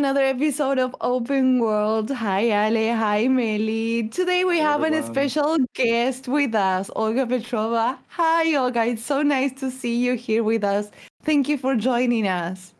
another 0.00 0.22
episode 0.22 0.78
of 0.78 0.96
Open 1.02 1.58
World. 1.58 2.10
Hi, 2.10 2.40
Ale. 2.40 2.96
Hi, 2.96 3.28
Meli. 3.28 4.08
Today 4.08 4.44
we 4.44 4.56
have 4.58 4.82
a 4.82 5.02
special 5.02 5.58
guest 5.74 6.26
with 6.26 6.54
us, 6.54 6.90
Olga 6.96 7.26
Petrova. 7.26 7.98
Hi, 8.08 8.54
Olga. 8.56 8.86
It's 8.86 9.04
so 9.04 9.20
nice 9.20 9.52
to 9.60 9.70
see 9.70 9.94
you 9.94 10.14
here 10.14 10.42
with 10.42 10.64
us. 10.64 10.90
Thank 11.22 11.50
you 11.50 11.58
for 11.58 11.76
joining 11.76 12.26
us. 12.26 12.72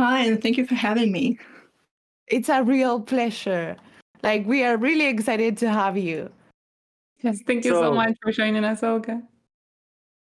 Hi, 0.00 0.24
and 0.26 0.42
thank 0.42 0.56
you 0.58 0.66
for 0.66 0.74
having 0.74 1.12
me. 1.12 1.38
It's 2.26 2.48
a 2.48 2.64
real 2.64 3.00
pleasure. 3.00 3.76
Like, 4.24 4.44
we 4.48 4.64
are 4.64 4.76
really 4.76 5.06
excited 5.06 5.56
to 5.58 5.70
have 5.70 5.96
you. 5.96 6.28
Yes, 7.22 7.38
thank 7.46 7.64
you 7.64 7.74
so, 7.74 7.82
so 7.82 7.94
much 7.94 8.16
for 8.20 8.32
joining 8.32 8.64
us, 8.64 8.82
Olga. 8.82 9.22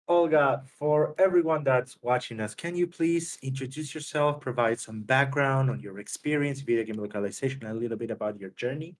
Olga, 0.10 0.64
for 0.66 1.14
everyone 1.20 1.64
that's 1.64 1.96
watching 2.02 2.40
us, 2.40 2.56
can 2.56 2.76
you 2.76 2.88
please 2.88 3.38
introduce 3.44 3.94
yourself, 3.94 4.42
provide 4.42 4.80
some 4.80 5.04
background 5.04 5.70
on 5.70 5.80
your 5.80 6.00
experience, 6.00 6.62
video 6.62 6.84
game 6.84 6.96
localization, 6.96 7.64
a 7.68 7.74
little 7.76 7.96
bit 7.96 8.10
about 8.10 8.40
your 8.40 8.50
journey? 8.50 8.96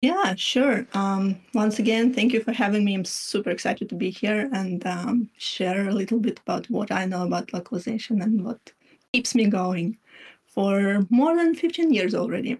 Yeah, 0.00 0.34
sure. 0.36 0.86
Um, 0.94 1.40
once 1.52 1.80
again, 1.80 2.14
thank 2.14 2.32
you 2.32 2.40
for 2.40 2.52
having 2.52 2.84
me. 2.84 2.94
I'm 2.94 3.04
super 3.04 3.50
excited 3.50 3.88
to 3.88 3.96
be 3.96 4.10
here 4.10 4.48
and 4.52 4.86
um, 4.86 5.28
share 5.36 5.88
a 5.88 5.92
little 5.92 6.20
bit 6.20 6.38
about 6.38 6.70
what 6.70 6.92
I 6.92 7.04
know 7.04 7.24
about 7.24 7.52
localization 7.52 8.22
and 8.22 8.44
what 8.44 8.60
keeps 9.12 9.34
me 9.34 9.46
going 9.46 9.98
for 10.46 11.04
more 11.10 11.36
than 11.36 11.56
15 11.56 11.92
years 11.92 12.14
already. 12.14 12.58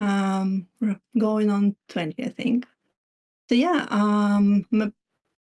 Um, 0.00 0.68
going 1.18 1.50
on 1.50 1.74
20, 1.88 2.24
I 2.24 2.28
think. 2.28 2.64
So 3.48 3.54
yeah, 3.56 3.86
um, 3.90 4.64
I'm 4.72 4.82
a 4.82 4.92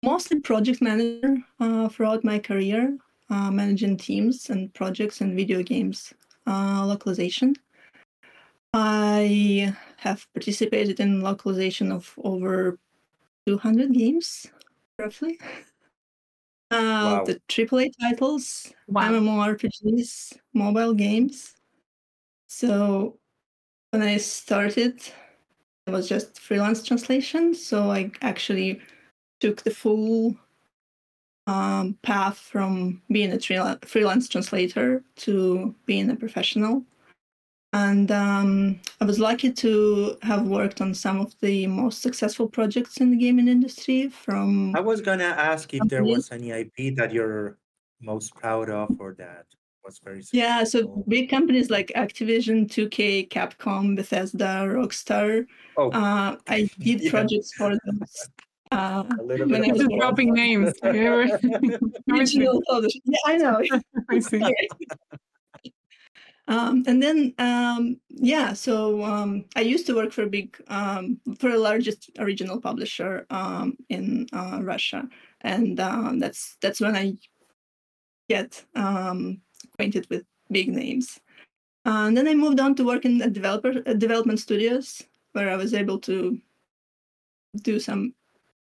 mostly 0.06 0.38
project 0.40 0.80
manager 0.80 1.36
uh, 1.60 1.88
throughout 1.88 2.24
my 2.24 2.38
career, 2.38 2.96
uh, 3.28 3.50
managing 3.50 3.96
teams 3.96 4.50
and 4.50 4.72
projects 4.72 5.20
and 5.20 5.36
video 5.36 5.62
games 5.62 6.14
uh, 6.46 6.84
localization. 6.86 7.54
I 8.72 9.74
have 9.96 10.26
participated 10.32 11.00
in 11.00 11.20
localization 11.20 11.90
of 11.90 12.14
over 12.22 12.78
200 13.46 13.92
games, 13.92 14.46
roughly. 14.98 15.38
Uh, 16.72 17.22
wow. 17.22 17.24
The 17.24 17.40
AAA 17.48 17.92
titles, 18.00 18.72
wow. 18.88 19.08
MMORPGs, 19.12 20.36
mobile 20.52 20.94
games. 20.94 21.54
So 22.48 23.20
when 23.92 24.02
I 24.02 24.16
started, 24.16 25.00
it 25.86 25.90
was 25.92 26.08
just 26.08 26.40
freelance 26.40 26.82
translation. 26.82 27.54
So 27.54 27.92
I 27.92 28.10
actually 28.20 28.80
took 29.40 29.62
the 29.62 29.70
full 29.70 30.36
um, 31.46 31.96
path 32.02 32.38
from 32.38 33.02
being 33.10 33.32
a 33.32 33.78
freelance 33.84 34.28
translator 34.28 35.02
to 35.16 35.74
being 35.86 36.10
a 36.10 36.16
professional. 36.16 36.84
And 37.72 38.10
um, 38.10 38.80
I 39.00 39.04
was 39.04 39.18
lucky 39.18 39.52
to 39.52 40.16
have 40.22 40.46
worked 40.46 40.80
on 40.80 40.94
some 40.94 41.20
of 41.20 41.34
the 41.40 41.66
most 41.66 42.00
successful 42.00 42.48
projects 42.48 42.98
in 42.98 43.10
the 43.10 43.16
gaming 43.16 43.48
industry. 43.48 44.08
From 44.08 44.74
I 44.74 44.80
was 44.80 45.00
gonna 45.02 45.24
ask 45.24 45.74
if 45.74 45.86
there 45.88 46.04
was 46.04 46.32
any 46.32 46.50
IP 46.52 46.96
that 46.96 47.12
you're 47.12 47.58
most 48.00 48.34
proud 48.34 48.70
of, 48.70 48.96
or 48.98 49.14
that 49.18 49.46
was 49.84 49.98
very 49.98 50.22
successful. 50.22 50.38
yeah. 50.38 50.64
So 50.64 51.04
big 51.06 51.28
companies 51.28 51.68
like 51.68 51.92
Activision, 51.96 52.66
2K, 52.66 53.28
Capcom, 53.28 53.94
Bethesda, 53.94 54.66
Rockstar. 54.68 55.46
Oh, 55.76 55.90
uh, 55.90 56.36
I 56.48 56.70
did 56.78 57.02
yeah. 57.02 57.10
projects 57.10 57.52
for 57.52 57.76
them. 57.84 58.00
Uh, 58.72 59.04
when 59.18 59.64
I 59.64 59.72
was 59.72 59.86
dropping 59.98 60.34
names. 60.34 60.74
yeah, 60.82 61.38
I 63.26 63.36
know. 63.36 63.62
I 64.10 64.18
see. 64.18 64.42
Um, 66.48 66.84
and 66.86 67.02
then, 67.02 67.34
um, 67.38 68.00
yeah, 68.08 68.52
so 68.52 69.02
um, 69.02 69.44
I 69.56 69.62
used 69.62 69.86
to 69.86 69.94
work 69.94 70.12
for 70.12 70.22
a 70.22 70.28
big, 70.28 70.56
um, 70.68 71.18
for 71.38 71.50
the 71.50 71.58
largest 71.58 72.10
original 72.18 72.60
publisher 72.60 73.26
um, 73.30 73.76
in 73.88 74.28
uh, 74.32 74.60
Russia, 74.62 75.08
and 75.40 75.80
um, 75.80 76.20
that's 76.20 76.56
that's 76.60 76.80
when 76.80 76.94
I 76.94 77.16
get 78.28 78.64
acquainted 78.74 80.06
with 80.08 80.24
big 80.50 80.68
names. 80.68 81.20
Uh, 81.84 82.06
and 82.08 82.16
then 82.16 82.26
I 82.26 82.34
moved 82.34 82.58
on 82.58 82.74
to 82.76 82.84
work 82.84 83.04
in 83.04 83.18
the 83.18 83.30
developer 83.30 83.82
uh, 83.86 83.94
development 83.94 84.40
studios, 84.40 85.02
where 85.32 85.50
I 85.50 85.56
was 85.56 85.74
able 85.74 85.98
to 86.00 86.38
do 87.62 87.78
some 87.78 88.14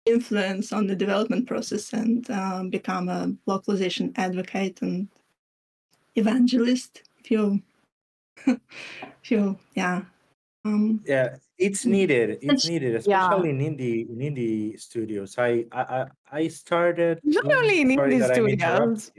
influence 0.06 0.74
on 0.74 0.88
the 0.88 0.96
development 0.96 1.48
process 1.48 1.94
and 1.94 2.30
um, 2.30 2.70
become 2.70 3.10
a 3.10 3.34
localization 3.46 4.12
advocate 4.18 4.82
and 4.82 5.08
evangelist 6.16 7.04
if 7.20 7.32
you 7.32 7.62
if 8.46 9.32
you 9.32 9.58
yeah 9.76 10.02
um, 10.66 11.02
yeah 11.06 11.36
it's 11.58 11.86
needed 11.86 12.38
it's 12.42 12.68
needed 12.68 12.96
especially 12.96 13.50
yeah. 13.50 13.56
in 13.56 13.78
indie 13.78 14.10
in 14.10 14.18
indie 14.18 14.80
studios. 14.80 15.36
I 15.38 15.66
i 15.72 16.06
i 16.32 16.48
started 16.48 17.20
not 17.24 17.52
only 17.52 17.82
in 17.82 17.90
indie 17.90 18.24
studios 18.34 19.12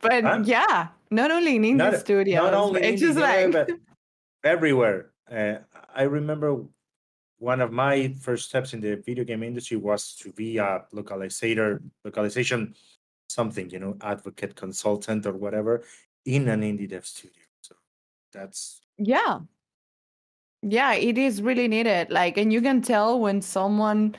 but 0.00 0.24
huh? 0.24 0.42
yeah 0.44 0.88
not 1.10 1.30
only 1.30 1.56
in 1.56 1.62
indie 1.62 1.76
not, 1.76 2.00
studios. 2.00 2.42
not 2.42 2.54
only 2.54 2.82
it's 2.82 3.00
just 3.00 3.18
like 3.18 3.70
everywhere. 4.44 5.10
Uh, 5.30 5.54
i 5.94 6.02
remember 6.02 6.62
one 7.42 7.60
of 7.60 7.72
my 7.72 8.14
first 8.20 8.48
steps 8.48 8.72
in 8.72 8.80
the 8.80 8.94
video 8.94 9.24
game 9.24 9.42
industry 9.42 9.76
was 9.76 10.14
to 10.14 10.30
be 10.32 10.58
a 10.58 10.84
localizator, 10.94 11.82
localization 12.04 12.72
something, 13.28 13.68
you 13.68 13.80
know, 13.80 13.96
advocate, 14.00 14.54
consultant, 14.54 15.26
or 15.26 15.32
whatever 15.32 15.82
in 16.24 16.48
an 16.48 16.60
indie 16.60 16.88
dev 16.88 17.04
studio. 17.04 17.42
So 17.60 17.74
that's 18.32 18.82
yeah. 18.96 19.40
Yeah, 20.62 20.94
it 20.94 21.18
is 21.18 21.42
really 21.42 21.66
needed. 21.66 22.10
Like, 22.10 22.38
and 22.38 22.52
you 22.52 22.60
can 22.60 22.80
tell 22.80 23.18
when 23.18 23.42
someone 23.42 24.14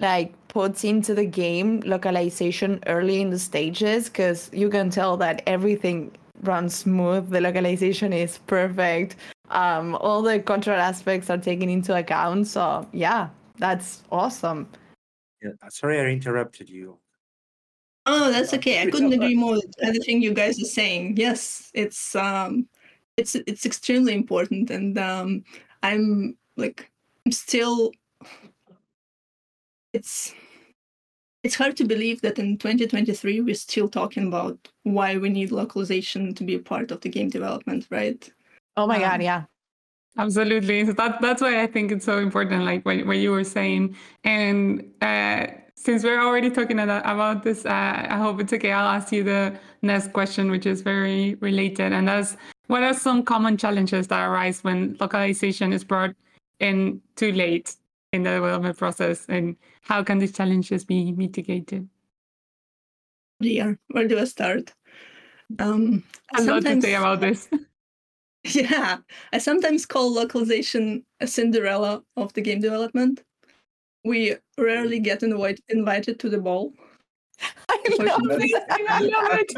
like 0.00 0.34
puts 0.48 0.82
into 0.82 1.14
the 1.14 1.24
game 1.24 1.80
localization 1.86 2.82
early 2.88 3.20
in 3.20 3.30
the 3.30 3.38
stages 3.38 4.08
because 4.08 4.50
you 4.52 4.68
can 4.70 4.90
tell 4.90 5.16
that 5.18 5.40
everything 5.46 6.10
runs 6.42 6.74
smooth 6.74 7.30
the 7.30 7.40
localization 7.40 8.12
is 8.12 8.38
perfect 8.46 9.16
um, 9.50 9.94
all 9.96 10.22
the 10.22 10.40
cultural 10.40 10.80
aspects 10.80 11.30
are 11.30 11.38
taken 11.38 11.68
into 11.68 11.96
account. 11.96 12.46
So 12.46 12.86
yeah, 12.92 13.28
that's 13.58 14.02
awesome. 14.10 14.68
Yeah, 15.42 15.50
sorry 15.68 16.00
I 16.00 16.06
interrupted 16.06 16.68
you. 16.68 16.98
Oh, 18.06 18.30
that's 18.30 18.54
okay. 18.54 18.82
I 18.82 18.90
couldn't 18.90 19.12
agree 19.12 19.34
more 19.34 19.54
with 19.54 19.74
everything 19.82 20.22
you 20.22 20.32
guys 20.32 20.60
are 20.62 20.64
saying. 20.64 21.16
Yes, 21.16 21.70
it's 21.74 22.14
um, 22.14 22.68
it's 23.16 23.34
it's 23.34 23.66
extremely 23.66 24.14
important, 24.14 24.70
and 24.70 24.96
um, 24.96 25.44
I'm 25.82 26.36
like 26.56 26.90
I'm 27.24 27.32
still. 27.32 27.92
It's 29.92 30.34
it's 31.42 31.54
hard 31.54 31.76
to 31.76 31.84
believe 31.84 32.20
that 32.22 32.38
in 32.38 32.58
2023 32.58 33.40
we're 33.40 33.54
still 33.54 33.88
talking 33.88 34.26
about 34.26 34.68
why 34.82 35.16
we 35.16 35.28
need 35.28 35.52
localization 35.52 36.34
to 36.34 36.44
be 36.44 36.54
a 36.54 36.60
part 36.60 36.90
of 36.90 37.00
the 37.00 37.08
game 37.08 37.28
development, 37.28 37.86
right? 37.90 38.32
Oh 38.76 38.86
my 38.86 38.96
um, 38.96 39.02
God, 39.02 39.22
yeah. 39.22 39.44
Absolutely. 40.18 40.86
So 40.86 40.92
that, 40.92 41.20
that's 41.20 41.42
why 41.42 41.62
I 41.62 41.66
think 41.66 41.92
it's 41.92 42.04
so 42.04 42.18
important, 42.18 42.64
like 42.64 42.84
what, 42.86 43.06
what 43.06 43.18
you 43.18 43.30
were 43.30 43.44
saying. 43.44 43.96
And 44.24 44.90
uh, 45.02 45.46
since 45.74 46.02
we're 46.02 46.20
already 46.20 46.50
talking 46.50 46.78
about 46.78 47.42
this, 47.42 47.66
uh, 47.66 48.06
I 48.08 48.16
hope 48.16 48.40
it's 48.40 48.52
okay. 48.52 48.72
I'll 48.72 48.88
ask 48.88 49.12
you 49.12 49.22
the 49.22 49.58
next 49.82 50.12
question, 50.14 50.50
which 50.50 50.64
is 50.64 50.80
very 50.80 51.34
related. 51.36 51.92
And 51.92 52.08
that's 52.08 52.36
what 52.68 52.82
are 52.82 52.94
some 52.94 53.22
common 53.24 53.58
challenges 53.58 54.08
that 54.08 54.26
arise 54.26 54.64
when 54.64 54.96
localization 55.00 55.72
is 55.72 55.84
brought 55.84 56.14
in 56.60 57.00
too 57.16 57.32
late 57.32 57.76
in 58.12 58.22
the 58.22 58.30
development 58.30 58.78
process? 58.78 59.26
And 59.28 59.56
how 59.82 60.02
can 60.02 60.18
these 60.18 60.32
challenges 60.32 60.84
be 60.84 61.12
mitigated? 61.12 61.88
Yeah, 63.40 63.74
where 63.88 64.08
do 64.08 64.18
I 64.18 64.24
start? 64.24 64.72
Um, 65.58 66.02
a 66.36 66.42
lot 66.42 66.62
to 66.62 66.80
say 66.80 66.94
about 66.94 67.20
this. 67.20 67.48
Yeah, 68.54 68.98
I 69.32 69.38
sometimes 69.38 69.86
call 69.86 70.12
localization 70.12 71.04
a 71.20 71.26
Cinderella 71.26 72.02
of 72.16 72.32
the 72.34 72.40
game 72.40 72.60
development. 72.60 73.22
We 74.04 74.36
rarely 74.58 75.00
get 75.00 75.22
invite, 75.22 75.60
invited 75.68 76.20
to 76.20 76.28
the 76.28 76.38
ball. 76.38 76.72
I 77.68 77.78
love 77.98 78.20
it. 78.30 78.64
I 78.70 79.00
love 79.00 79.38
it. 79.40 79.52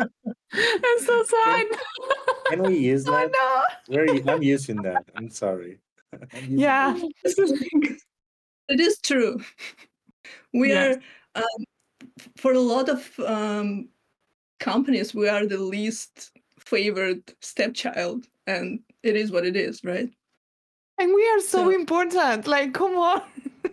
It's 0.52 1.06
so 1.06 1.22
sad. 1.44 1.66
Can 2.46 2.62
we 2.62 2.78
use 2.78 3.04
that? 3.04 3.12
Oh, 3.12 3.64
no. 3.88 3.94
Where 3.94 4.34
I'm 4.34 4.42
using 4.42 4.80
that. 4.82 5.04
I'm 5.16 5.28
sorry. 5.28 5.78
I'm 6.32 6.58
yeah, 6.58 6.98
it 7.24 8.80
is 8.80 8.98
true. 9.02 9.38
We 10.54 10.70
yes. 10.70 10.96
are, 11.34 11.42
um, 11.42 11.64
for 12.38 12.52
a 12.52 12.58
lot 12.58 12.88
of 12.88 13.20
um, 13.20 13.90
companies, 14.58 15.14
we 15.14 15.28
are 15.28 15.44
the 15.44 15.58
least 15.58 16.30
favored 16.58 17.22
stepchild 17.40 18.26
and 18.48 18.80
it 19.02 19.14
is 19.14 19.30
what 19.30 19.46
it 19.46 19.56
is, 19.56 19.84
right? 19.84 20.10
And 20.98 21.14
we 21.14 21.28
are 21.28 21.40
so, 21.40 21.64
so 21.64 21.70
important. 21.70 22.46
Like, 22.48 22.74
come 22.74 22.96
on. 22.96 23.22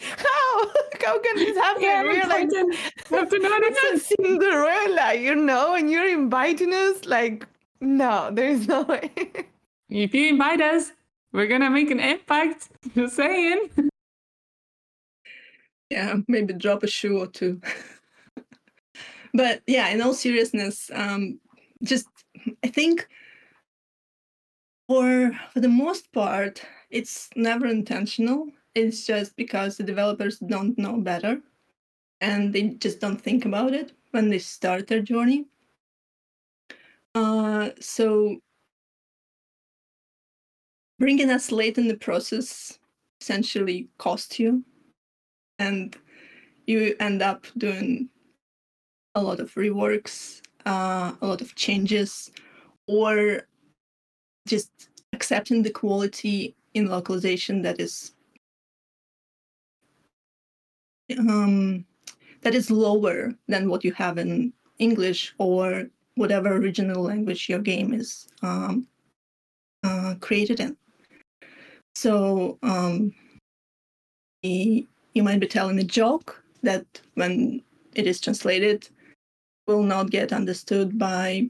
How? 0.00 0.70
How 1.02 1.18
can 1.20 1.36
this 1.36 1.56
happen? 1.56 1.82
Yeah, 1.82 2.02
We're 2.02 2.26
like, 2.26 2.50
have 3.10 3.30
to 3.30 3.38
know 3.38 3.58
it's 3.62 4.06
Cinderella, 4.08 5.14
you 5.14 5.34
know, 5.34 5.74
and 5.74 5.90
you're 5.90 6.08
inviting 6.08 6.74
us. 6.74 7.06
Like, 7.06 7.46
No, 7.80 8.30
there's 8.32 8.68
no 8.68 8.82
way. 8.82 9.10
if 9.88 10.14
you 10.14 10.28
invite 10.28 10.60
us, 10.60 10.92
we're 11.32 11.46
gonna 11.46 11.70
make 11.70 11.90
an 11.90 12.00
impact. 12.00 12.68
Just 12.94 13.16
saying. 13.16 13.70
Yeah, 15.90 16.16
maybe 16.28 16.52
drop 16.54 16.82
a 16.82 16.86
shoe 16.86 17.18
or 17.18 17.26
two. 17.26 17.60
but 19.32 19.62
yeah, 19.66 19.88
in 19.88 20.02
all 20.02 20.14
seriousness, 20.14 20.90
um, 20.92 21.38
just 21.82 22.08
I 22.62 22.68
think 22.68 23.08
for 24.88 25.32
for 25.52 25.60
the 25.60 25.68
most 25.68 26.12
part, 26.12 26.62
it's 26.90 27.28
never 27.36 27.66
intentional. 27.66 28.48
It's 28.74 29.06
just 29.06 29.36
because 29.36 29.76
the 29.76 29.84
developers 29.84 30.38
don't 30.38 30.76
know 30.78 30.98
better 30.98 31.40
and 32.20 32.52
they 32.52 32.70
just 32.70 33.00
don't 33.00 33.20
think 33.20 33.44
about 33.44 33.72
it 33.72 33.92
when 34.10 34.30
they 34.30 34.38
start 34.38 34.86
their 34.86 35.02
journey. 35.02 35.46
Uh, 37.14 37.70
so 37.80 38.38
bringing 40.98 41.30
us 41.30 41.52
late 41.52 41.78
in 41.78 41.88
the 41.88 41.96
process 41.96 42.78
essentially 43.20 43.88
cost 43.98 44.38
you 44.38 44.64
and 45.58 45.96
you 46.66 46.94
end 46.98 47.22
up 47.22 47.46
doing 47.56 48.08
a 49.14 49.22
lot 49.22 49.38
of 49.38 49.54
reworks 49.54 50.40
uh, 50.66 51.12
a 51.20 51.26
lot 51.26 51.40
of 51.40 51.54
changes 51.54 52.30
or 52.86 53.42
just 54.46 54.88
accepting 55.12 55.62
the 55.62 55.70
quality 55.70 56.54
in 56.74 56.88
localization 56.88 57.62
that 57.62 57.80
is 57.80 58.12
um, 61.18 61.84
that 62.42 62.54
is 62.54 62.70
lower 62.70 63.32
than 63.48 63.68
what 63.68 63.84
you 63.84 63.92
have 63.92 64.18
in 64.18 64.52
English 64.78 65.34
or 65.38 65.86
whatever 66.16 66.56
original 66.56 67.02
language 67.02 67.48
your 67.48 67.58
game 67.58 67.92
is 67.92 68.28
um, 68.42 68.86
uh, 69.82 70.14
created 70.20 70.60
in. 70.60 70.76
So 71.94 72.58
um, 72.62 73.14
you 74.42 74.86
might 75.22 75.40
be 75.40 75.46
telling 75.46 75.78
a 75.78 75.84
joke 75.84 76.42
that 76.62 76.84
when 77.14 77.62
it 77.94 78.06
is 78.06 78.20
translated 78.20 78.88
will 79.66 79.82
not 79.82 80.10
get 80.10 80.32
understood 80.32 80.98
by 80.98 81.48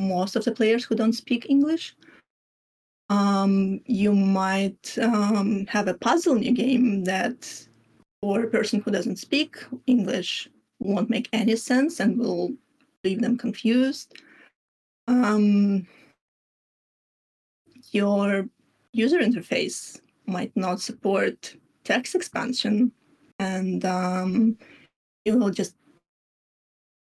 most 0.00 0.36
of 0.36 0.44
the 0.44 0.52
players 0.52 0.84
who 0.84 0.94
don't 0.94 1.12
speak 1.12 1.46
English. 1.48 1.94
Um, 3.08 3.80
you 3.86 4.14
might 4.14 4.96
um, 5.02 5.66
have 5.66 5.88
a 5.88 5.94
puzzle 5.94 6.36
in 6.36 6.42
your 6.42 6.54
game 6.54 7.04
that 7.04 7.66
for 8.22 8.42
a 8.42 8.50
person 8.50 8.80
who 8.80 8.90
doesn't 8.90 9.16
speak 9.16 9.56
English 9.86 10.48
won't 10.78 11.10
make 11.10 11.28
any 11.32 11.56
sense 11.56 12.00
and 12.00 12.18
will 12.18 12.52
leave 13.04 13.20
them 13.20 13.36
confused. 13.36 14.14
Um, 15.08 15.86
your 17.90 18.48
user 18.92 19.18
interface 19.18 20.00
might 20.26 20.56
not 20.56 20.80
support 20.80 21.54
text 21.84 22.14
expansion, 22.14 22.92
and 23.38 23.84
um, 23.84 24.56
you 25.24 25.36
will 25.36 25.50
just 25.50 25.74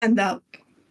end 0.02 0.19
up 0.19 0.42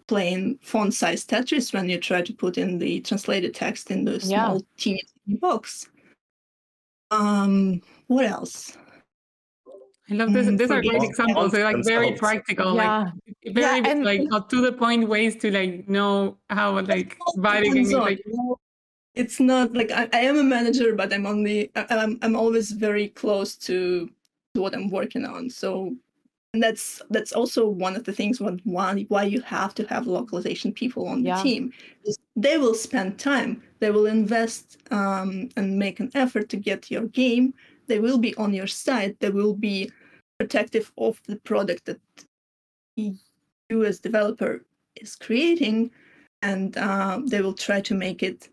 playing 0.07 0.59
font 0.61 0.93
size 0.93 1.25
Tetris 1.25 1.73
when 1.73 1.89
you 1.89 1.99
try 1.99 2.21
to 2.21 2.33
put 2.33 2.57
in 2.57 2.77
the 2.77 3.01
translated 3.01 3.53
text 3.53 3.91
in 3.91 4.05
the 4.05 4.19
small 4.19 4.55
yeah. 4.55 4.61
teeny, 4.77 5.01
teeny 5.25 5.37
box. 5.37 5.89
Um, 7.11 7.81
what 8.07 8.25
else? 8.25 8.77
I 10.09 10.15
love 10.15 10.33
this. 10.33 10.47
Mm, 10.47 10.57
These 10.57 10.71
are 10.71 10.81
great 10.81 11.03
examples. 11.03 11.51
They're 11.51 11.63
like 11.63 11.83
very 11.85 12.11
practical, 12.13 12.75
yeah. 12.75 13.11
like 13.25 13.55
very 13.55 13.81
yeah, 13.81 13.89
and, 13.89 14.03
like 14.03 14.49
to 14.49 14.61
the 14.61 14.73
point 14.73 15.07
ways 15.07 15.35
to 15.37 15.51
like 15.51 15.87
know 15.87 16.37
how 16.49 16.79
like 16.81 17.17
writing 17.37 17.89
like. 17.91 18.21
It's 19.15 19.39
not 19.39 19.73
like 19.73 19.91
I, 19.91 20.09
I, 20.11 20.21
am 20.21 20.39
a 20.39 20.43
manager, 20.43 20.95
but 20.95 21.13
I'm 21.13 21.27
only 21.27 21.71
I'm 21.75 22.17
I'm 22.23 22.35
always 22.35 22.71
very 22.71 23.09
close 23.09 23.55
to, 23.57 24.09
to 24.55 24.61
what 24.61 24.73
I'm 24.73 24.89
working 24.89 25.23
on. 25.23 25.51
So 25.51 25.95
and 26.53 26.61
that's 26.61 27.01
that's 27.09 27.31
also 27.31 27.67
one 27.67 27.95
of 27.95 28.03
the 28.03 28.13
things 28.13 28.39
what 28.39 28.59
why 28.63 29.05
why 29.09 29.23
you 29.23 29.41
have 29.41 29.73
to 29.73 29.83
have 29.87 30.05
localization 30.05 30.71
people 30.71 31.07
on 31.07 31.23
yeah. 31.23 31.37
the 31.37 31.43
team 31.43 31.73
they 32.35 32.57
will 32.57 32.75
spend 32.75 33.17
time 33.17 33.61
they 33.83 33.91
will 33.91 34.05
invest 34.05 34.77
um, 34.91 35.49
and 35.57 35.77
make 35.77 35.99
an 35.99 36.09
effort 36.15 36.47
to 36.47 36.55
get 36.55 36.89
your 36.89 37.07
game. 37.07 37.53
They 37.87 37.99
will 37.99 38.17
be 38.17 38.33
on 38.35 38.53
your 38.53 38.65
side. 38.65 39.17
They 39.19 39.29
will 39.29 39.53
be 39.53 39.91
protective 40.39 40.89
of 40.97 41.21
the 41.27 41.35
product 41.35 41.83
that 41.87 41.99
you 42.95 43.83
as 43.83 43.99
developer 43.99 44.63
is 44.95 45.17
creating. 45.17 45.91
And 46.43 46.77
uh, 46.77 47.19
they 47.25 47.41
will 47.41 47.55
try 47.67 47.81
to 47.81 47.93
make 47.93 48.23
it 48.23 48.47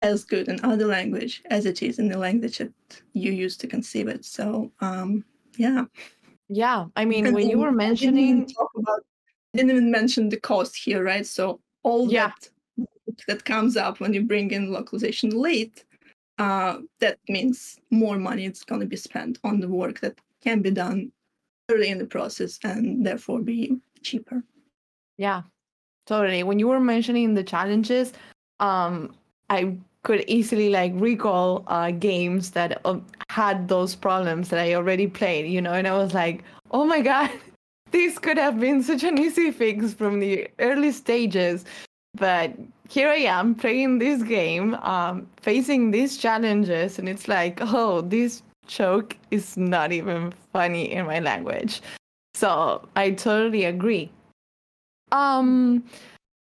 as 0.00 0.24
good 0.24 0.48
in 0.48 0.58
other 0.64 0.86
language 0.86 1.42
as 1.50 1.66
it 1.66 1.82
is 1.82 1.98
in 1.98 2.08
the 2.08 2.16
language 2.16 2.56
that 2.56 2.72
you 3.12 3.30
use 3.30 3.58
to 3.58 3.66
conceive 3.66 4.08
it. 4.08 4.24
So 4.24 4.72
um, 4.80 5.22
yeah 5.58 5.84
yeah 6.54 6.86
i 6.96 7.04
mean 7.04 7.26
and 7.26 7.34
when 7.34 7.48
you 7.48 7.58
were 7.58 7.72
mentioning 7.72 8.46
talk 8.46 8.70
about 8.76 9.04
didn't 9.54 9.70
even 9.70 9.90
mention 9.90 10.28
the 10.28 10.40
cost 10.40 10.76
here 10.76 11.02
right 11.04 11.26
so 11.26 11.60
all 11.82 12.10
yeah. 12.10 12.32
that 12.76 12.86
that 13.28 13.44
comes 13.44 13.76
up 13.76 14.00
when 14.00 14.12
you 14.14 14.22
bring 14.22 14.50
in 14.50 14.72
localization 14.72 15.30
late 15.30 15.84
uh, 16.38 16.78
that 16.98 17.18
means 17.28 17.78
more 17.90 18.18
money 18.18 18.46
is 18.46 18.64
going 18.64 18.80
to 18.80 18.86
be 18.86 18.96
spent 18.96 19.38
on 19.44 19.60
the 19.60 19.68
work 19.68 20.00
that 20.00 20.18
can 20.42 20.62
be 20.62 20.70
done 20.70 21.12
early 21.70 21.88
in 21.88 21.98
the 21.98 22.06
process 22.06 22.58
and 22.64 23.04
therefore 23.06 23.40
be 23.40 23.76
cheaper. 24.02 24.42
Yeah, 25.18 25.42
totally. 26.06 26.42
When 26.42 26.58
you 26.58 26.68
were 26.68 26.80
mentioning 26.80 27.34
the 27.34 27.44
challenges, 27.44 28.12
um, 28.60 29.14
I 29.50 29.76
could 30.04 30.24
easily 30.26 30.68
like 30.70 30.92
recall 30.96 31.64
uh, 31.68 31.90
games 31.90 32.50
that 32.50 32.80
uh, 32.84 32.98
had 33.30 33.68
those 33.68 33.94
problems 33.94 34.48
that 34.48 34.58
I 34.58 34.74
already 34.74 35.06
played, 35.06 35.46
you 35.46 35.60
know, 35.60 35.72
and 35.72 35.86
I 35.86 35.96
was 35.96 36.14
like, 36.14 36.42
oh 36.70 36.84
my 36.84 37.00
god, 37.00 37.30
this 37.92 38.18
could 38.18 38.38
have 38.38 38.58
been 38.58 38.82
such 38.82 39.04
an 39.04 39.18
easy 39.18 39.50
fix 39.50 39.94
from 39.94 40.20
the 40.20 40.48
early 40.58 40.92
stages. 40.92 41.64
But 42.14 42.52
here 42.88 43.08
I 43.08 43.24
am 43.24 43.54
playing 43.54 43.98
this 43.98 44.22
game, 44.22 44.74
um, 44.82 45.26
facing 45.40 45.90
these 45.90 46.18
challenges, 46.18 46.98
and 46.98 47.08
it's 47.08 47.26
like, 47.26 47.58
oh, 47.60 48.02
this 48.02 48.42
joke 48.66 49.16
is 49.30 49.56
not 49.56 49.92
even 49.92 50.32
funny 50.52 50.92
in 50.92 51.06
my 51.06 51.20
language. 51.20 51.80
So 52.34 52.86
I 52.96 53.12
totally 53.12 53.64
agree. 53.64 54.10
Um, 55.10 55.84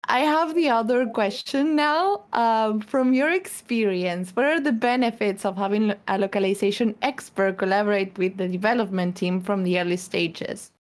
I 0.05 0.21
have 0.21 0.55
the 0.55 0.69
other 0.71 1.07
question 1.07 1.77
now. 1.77 2.25
Uh, 2.33 2.81
from 2.81 3.13
your 3.13 3.31
experience, 3.31 4.31
what 4.35 4.47
are 4.47 4.61
the 4.61 4.73
benefits 4.73 5.45
of 5.45 5.57
having 5.57 5.95
a 6.09 6.19
localization 6.19 6.97
expert 7.03 7.59
collaborate 7.59 8.17
with 8.19 8.37
the 8.37 8.49
development 8.49 9.17
team 9.17 9.41
from 9.41 9.63
the 9.63 9.79
early 9.79 9.97
stages? 9.97 10.73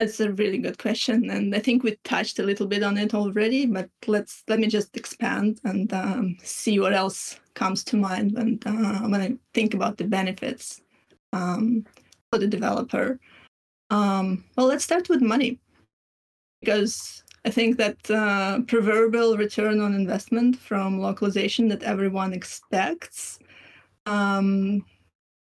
That's 0.00 0.18
a 0.18 0.32
really 0.32 0.58
good 0.58 0.78
question, 0.78 1.30
and 1.30 1.54
I 1.54 1.60
think 1.60 1.84
we 1.84 1.96
touched 2.02 2.40
a 2.40 2.42
little 2.42 2.66
bit 2.66 2.82
on 2.82 2.98
it 2.98 3.14
already. 3.14 3.66
But 3.66 3.88
let's 4.08 4.42
let 4.48 4.58
me 4.58 4.66
just 4.66 4.96
expand 4.96 5.60
and 5.62 5.92
um, 5.92 6.36
see 6.42 6.80
what 6.80 6.92
else 6.92 7.38
comes 7.54 7.84
to 7.84 7.96
mind 7.96 8.32
when 8.32 8.58
uh, 8.66 9.06
when 9.08 9.20
I 9.20 9.38
think 9.54 9.74
about 9.74 9.98
the 9.98 10.04
benefits 10.04 10.80
um, 11.32 11.86
for 12.30 12.38
the 12.38 12.48
developer. 12.48 13.20
Um, 13.90 14.44
well, 14.56 14.66
let's 14.66 14.82
start 14.84 15.08
with 15.08 15.22
money, 15.22 15.60
because 16.62 17.24
I 17.44 17.50
think 17.50 17.76
that 17.78 18.08
uh, 18.08 18.60
proverbial 18.68 19.36
return 19.36 19.80
on 19.80 19.94
investment 19.94 20.56
from 20.56 21.00
localization 21.00 21.66
that 21.68 21.82
everyone 21.82 22.32
expects. 22.32 23.40
Um, 24.06 24.84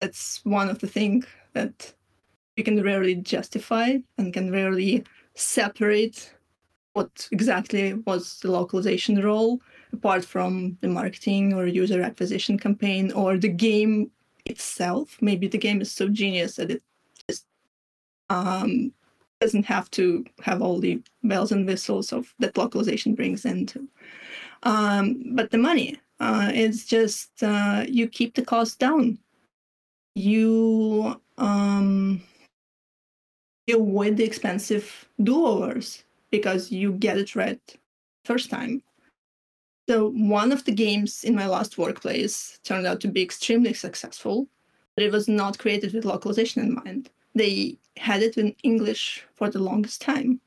that's 0.01 0.41
one 0.43 0.69
of 0.69 0.79
the 0.79 0.88
things 0.88 1.25
that 1.53 1.93
you 2.57 2.65
can 2.65 2.84
rarely 2.84 3.15
justify 3.15 3.98
and 4.17 4.34
can 4.34 4.51
rarely 4.51 5.05
separate 5.36 6.34
what 6.93 7.27
exactly 7.31 7.93
was 8.05 8.39
the 8.39 8.51
localization 8.51 9.22
role 9.22 9.60
apart 9.91 10.24
from 10.24 10.77
the 10.81 10.88
marketing 10.88 11.53
or 11.53 11.65
user 11.65 12.01
acquisition 12.01 12.57
campaign 12.57 13.12
or 13.12 13.38
the 13.38 13.50
game 13.50 14.10
itself 14.45 15.17
maybe 15.22 15.48
the 15.48 15.57
game 15.57 15.81
is 15.81 15.91
so 15.91 16.07
genius 16.07 16.55
that 16.55 16.72
it 16.72 16.84
just 17.29 17.45
um, 18.29 18.93
doesn't 19.42 19.65
have 19.65 19.89
to 19.92 20.25
have 20.42 20.62
all 20.62 20.80
the 20.80 21.01
bells 21.24 21.51
and 21.51 21.68
whistles 21.68 22.13
of 22.13 22.34
that 22.39 22.58
localization 22.58 23.15
brings 23.15 23.46
into 23.46 23.88
um, 24.63 25.22
but 25.36 25.51
the 25.51 25.58
money 25.58 26.00
uh, 26.20 26.50
it's 26.54 26.86
just 26.86 27.44
uh, 27.44 27.84
you 27.88 28.08
keep 28.08 28.36
the 28.36 28.46
cost 28.46 28.80
down 28.80 29.18
you 30.15 31.20
um, 31.38 32.22
you 33.68 33.82
avoid 33.82 34.18
the 34.18 34.24
expensive 34.24 35.08
do-overs 35.24 36.04
because 36.32 36.72
you 36.72 36.94
get 36.94 37.18
it 37.18 37.36
right 37.36 37.60
first 38.24 38.50
time. 38.50 38.82
So 39.88 40.10
one 40.10 40.51
of 40.51 40.65
the 40.65 40.72
games 40.72 41.24
in 41.24 41.36
my 41.36 41.48
last 41.48 41.77
workplace 41.77 42.60
turned 42.63 42.88
out 42.88 43.00
to 43.01 43.08
be 43.08 43.22
extremely 43.22 43.74
successful, 43.74 44.48
but 44.96 45.04
it 45.04 45.12
was 45.12 45.27
not 45.27 45.60
created 45.60 45.94
with 45.94 46.06
localization 46.06 46.63
in 46.63 46.75
mind. 46.75 47.12
They 47.36 47.77
had 47.98 48.24
it 48.24 48.38
in 48.38 48.56
English 48.63 49.25
for 49.36 49.50
the 49.50 49.60
longest 49.60 50.01
time. 50.01 50.42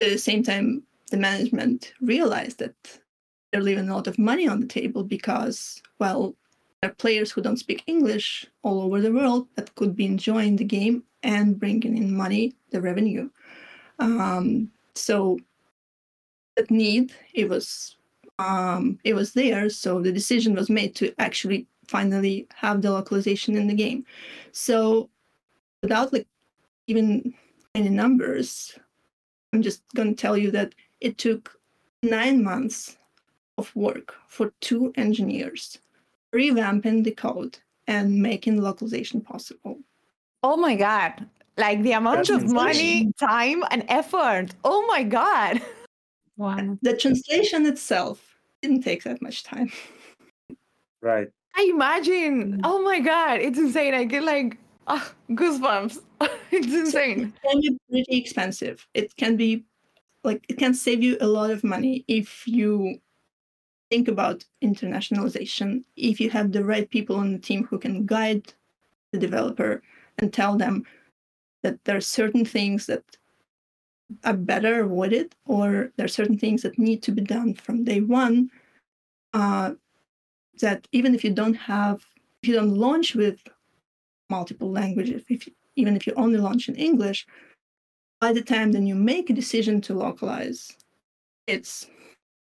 at 0.00 0.10
the 0.10 0.18
same 0.18 0.42
time, 0.42 0.82
the 1.10 1.16
management 1.16 1.92
realized 2.00 2.58
that 2.58 2.74
they're 3.50 3.62
leaving 3.62 3.88
a 3.88 3.94
lot 3.94 4.06
of 4.06 4.18
money 4.18 4.46
on 4.46 4.60
the 4.60 4.66
table 4.66 5.02
because, 5.02 5.82
well, 5.98 6.36
there 6.80 6.90
are 6.90 6.94
players 6.94 7.32
who 7.32 7.42
don't 7.42 7.58
speak 7.58 7.82
English 7.86 8.46
all 8.62 8.82
over 8.82 9.00
the 9.00 9.12
world 9.12 9.48
that 9.56 9.74
could 9.74 9.96
be 9.96 10.04
enjoying 10.06 10.56
the 10.56 10.64
game 10.64 11.02
and 11.22 11.58
bringing 11.58 11.96
in 11.96 12.16
money, 12.16 12.54
the 12.70 12.80
revenue. 12.80 13.28
Um, 13.98 14.70
so 14.94 15.38
that 16.56 16.70
need 16.70 17.12
it 17.34 17.48
was 17.48 17.96
um, 18.38 19.00
it 19.02 19.14
was 19.14 19.32
there. 19.32 19.68
So 19.70 20.00
the 20.00 20.12
decision 20.12 20.54
was 20.54 20.70
made 20.70 20.94
to 20.96 21.12
actually 21.18 21.66
finally 21.88 22.46
have 22.54 22.82
the 22.82 22.90
localization 22.90 23.56
in 23.56 23.66
the 23.66 23.74
game. 23.74 24.04
So 24.52 25.10
without 25.82 26.12
like 26.12 26.26
even 26.86 27.34
any 27.74 27.88
numbers, 27.88 28.78
I'm 29.52 29.62
just 29.62 29.82
going 29.94 30.14
to 30.14 30.20
tell 30.20 30.36
you 30.36 30.50
that 30.52 30.74
it 31.00 31.18
took 31.18 31.58
nine 32.02 32.44
months 32.44 32.96
of 33.56 33.74
work 33.74 34.14
for 34.28 34.52
two 34.60 34.92
engineers 34.96 35.78
revamping 36.34 37.04
the 37.04 37.10
code 37.10 37.58
and 37.86 38.22
making 38.22 38.60
localization 38.60 39.20
possible. 39.20 39.78
Oh 40.42 40.56
my 40.56 40.76
god. 40.76 41.26
Like 41.56 41.82
the 41.82 41.92
amount 41.92 42.30
of 42.30 42.52
money, 42.52 43.10
time, 43.18 43.64
and 43.70 43.84
effort. 43.88 44.54
Oh 44.62 44.86
my 44.86 45.02
god. 45.02 45.60
Wow. 46.36 46.78
The 46.82 46.96
translation 46.96 47.66
itself 47.66 48.38
didn't 48.62 48.82
take 48.82 49.02
that 49.02 49.20
much 49.20 49.42
time. 49.42 49.72
Right. 51.02 51.28
I 51.58 51.62
imagine. 51.74 52.60
Oh 52.62 52.80
my 52.82 53.00
god, 53.00 53.40
it's 53.40 53.58
insane. 53.58 53.92
I 53.92 54.04
get 54.04 54.22
like 54.22 54.58
oh, 54.86 55.12
goosebumps. 55.30 55.98
it's 56.52 56.72
insane. 56.72 57.34
It 57.42 57.48
can 57.50 57.60
be 57.60 57.78
pretty 57.90 58.16
expensive. 58.16 58.86
It 58.94 59.16
can 59.16 59.36
be 59.36 59.64
like 60.22 60.44
it 60.48 60.56
can 60.56 60.72
save 60.72 61.02
you 61.02 61.16
a 61.20 61.26
lot 61.26 61.50
of 61.50 61.64
money 61.64 62.04
if 62.06 62.46
you 62.46 63.00
think 63.90 64.06
about 64.06 64.44
internationalization. 64.62 65.82
If 65.96 66.20
you 66.20 66.30
have 66.30 66.52
the 66.52 66.64
right 66.64 66.88
people 66.88 67.16
on 67.16 67.32
the 67.32 67.40
team 67.40 67.64
who 67.64 67.80
can 67.80 68.06
guide 68.06 68.52
the 69.10 69.18
developer 69.18 69.82
and 70.18 70.32
tell 70.32 70.56
them 70.56 70.84
that 71.64 71.84
there 71.84 71.96
are 71.96 72.00
certain 72.00 72.44
things 72.44 72.86
that 72.86 73.02
are 74.22 74.36
better 74.36 74.84
avoided 74.84 75.34
or 75.44 75.90
there 75.96 76.04
are 76.04 76.16
certain 76.20 76.38
things 76.38 76.62
that 76.62 76.78
need 76.78 77.02
to 77.02 77.10
be 77.10 77.22
done 77.22 77.52
from 77.54 77.82
day 77.82 78.00
one 78.00 78.48
uh, 79.34 79.72
that 80.58 80.86
even 80.92 81.14
if 81.14 81.24
you 81.24 81.30
don't 81.30 81.54
have 81.54 82.04
if 82.42 82.48
you 82.48 82.54
don't 82.54 82.74
launch 82.74 83.14
with 83.14 83.38
multiple 84.30 84.70
languages 84.70 85.22
if 85.28 85.46
you, 85.46 85.52
even 85.76 85.96
if 85.96 86.06
you 86.06 86.12
only 86.16 86.38
launch 86.38 86.68
in 86.68 86.74
english 86.74 87.26
by 88.20 88.32
the 88.32 88.42
time 88.42 88.72
then 88.72 88.86
you 88.86 88.94
make 88.94 89.30
a 89.30 89.32
decision 89.32 89.80
to 89.80 89.94
localize 89.94 90.76
it's 91.46 91.88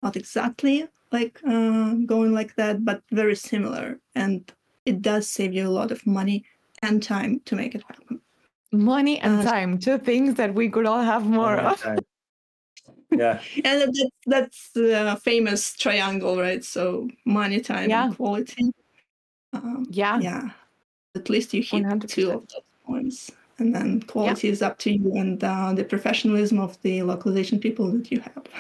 not 0.04 0.16
exactly 0.16 0.88
like 1.14 1.40
uh, 1.48 1.94
going 2.06 2.34
like 2.34 2.56
that 2.56 2.84
but 2.84 3.02
very 3.12 3.36
similar. 3.36 4.00
And 4.16 4.52
it 4.86 5.02
does 5.02 5.30
save 5.30 5.54
you 5.54 5.68
a 5.68 5.78
lot 5.80 5.92
of 5.92 6.06
money 6.06 6.44
and 6.82 7.02
time 7.02 7.40
to 7.46 7.56
make 7.56 7.76
it 7.76 7.84
happen. 7.88 8.20
Money 8.74 9.20
and 9.20 9.40
uh, 9.40 9.44
time 9.44 9.78
two 9.78 10.00
things 10.00 10.34
that 10.36 10.54
we 10.54 10.68
could 10.68 10.88
all 10.88 11.04
have 11.04 11.26
more 11.26 11.58
of 11.58 11.82
yeah. 13.18 13.42
And 13.66 13.82
that's, 13.82 14.02
that's 14.26 14.70
the 14.72 15.20
famous 15.24 15.76
triangle 15.76 16.40
right? 16.40 16.64
So 16.64 17.10
money 17.26 17.60
time 17.62 17.90
yeah. 17.90 18.06
and 18.06 18.18
quality. 18.18 18.72
Um, 19.54 19.86
yeah. 19.90 20.20
yeah. 20.20 20.50
At 21.16 21.30
least 21.30 21.54
you 21.54 21.62
hit 21.62 21.84
100%. 21.84 22.08
two 22.10 22.32
of 22.32 22.48
those 22.48 22.62
points. 22.86 23.32
And 23.60 23.74
then 23.74 24.02
quality 24.02 24.50
is 24.50 24.62
up 24.62 24.80
to 24.80 24.92
you 24.92 25.16
and 25.16 25.44
uh, 25.44 25.74
the 25.74 25.84
professionalism 25.84 26.60
of 26.60 26.82
the 26.82 27.04
localization 27.04 27.60
people 27.60 27.92
that 27.92 28.12
you 28.12 28.20
have. 28.20 28.44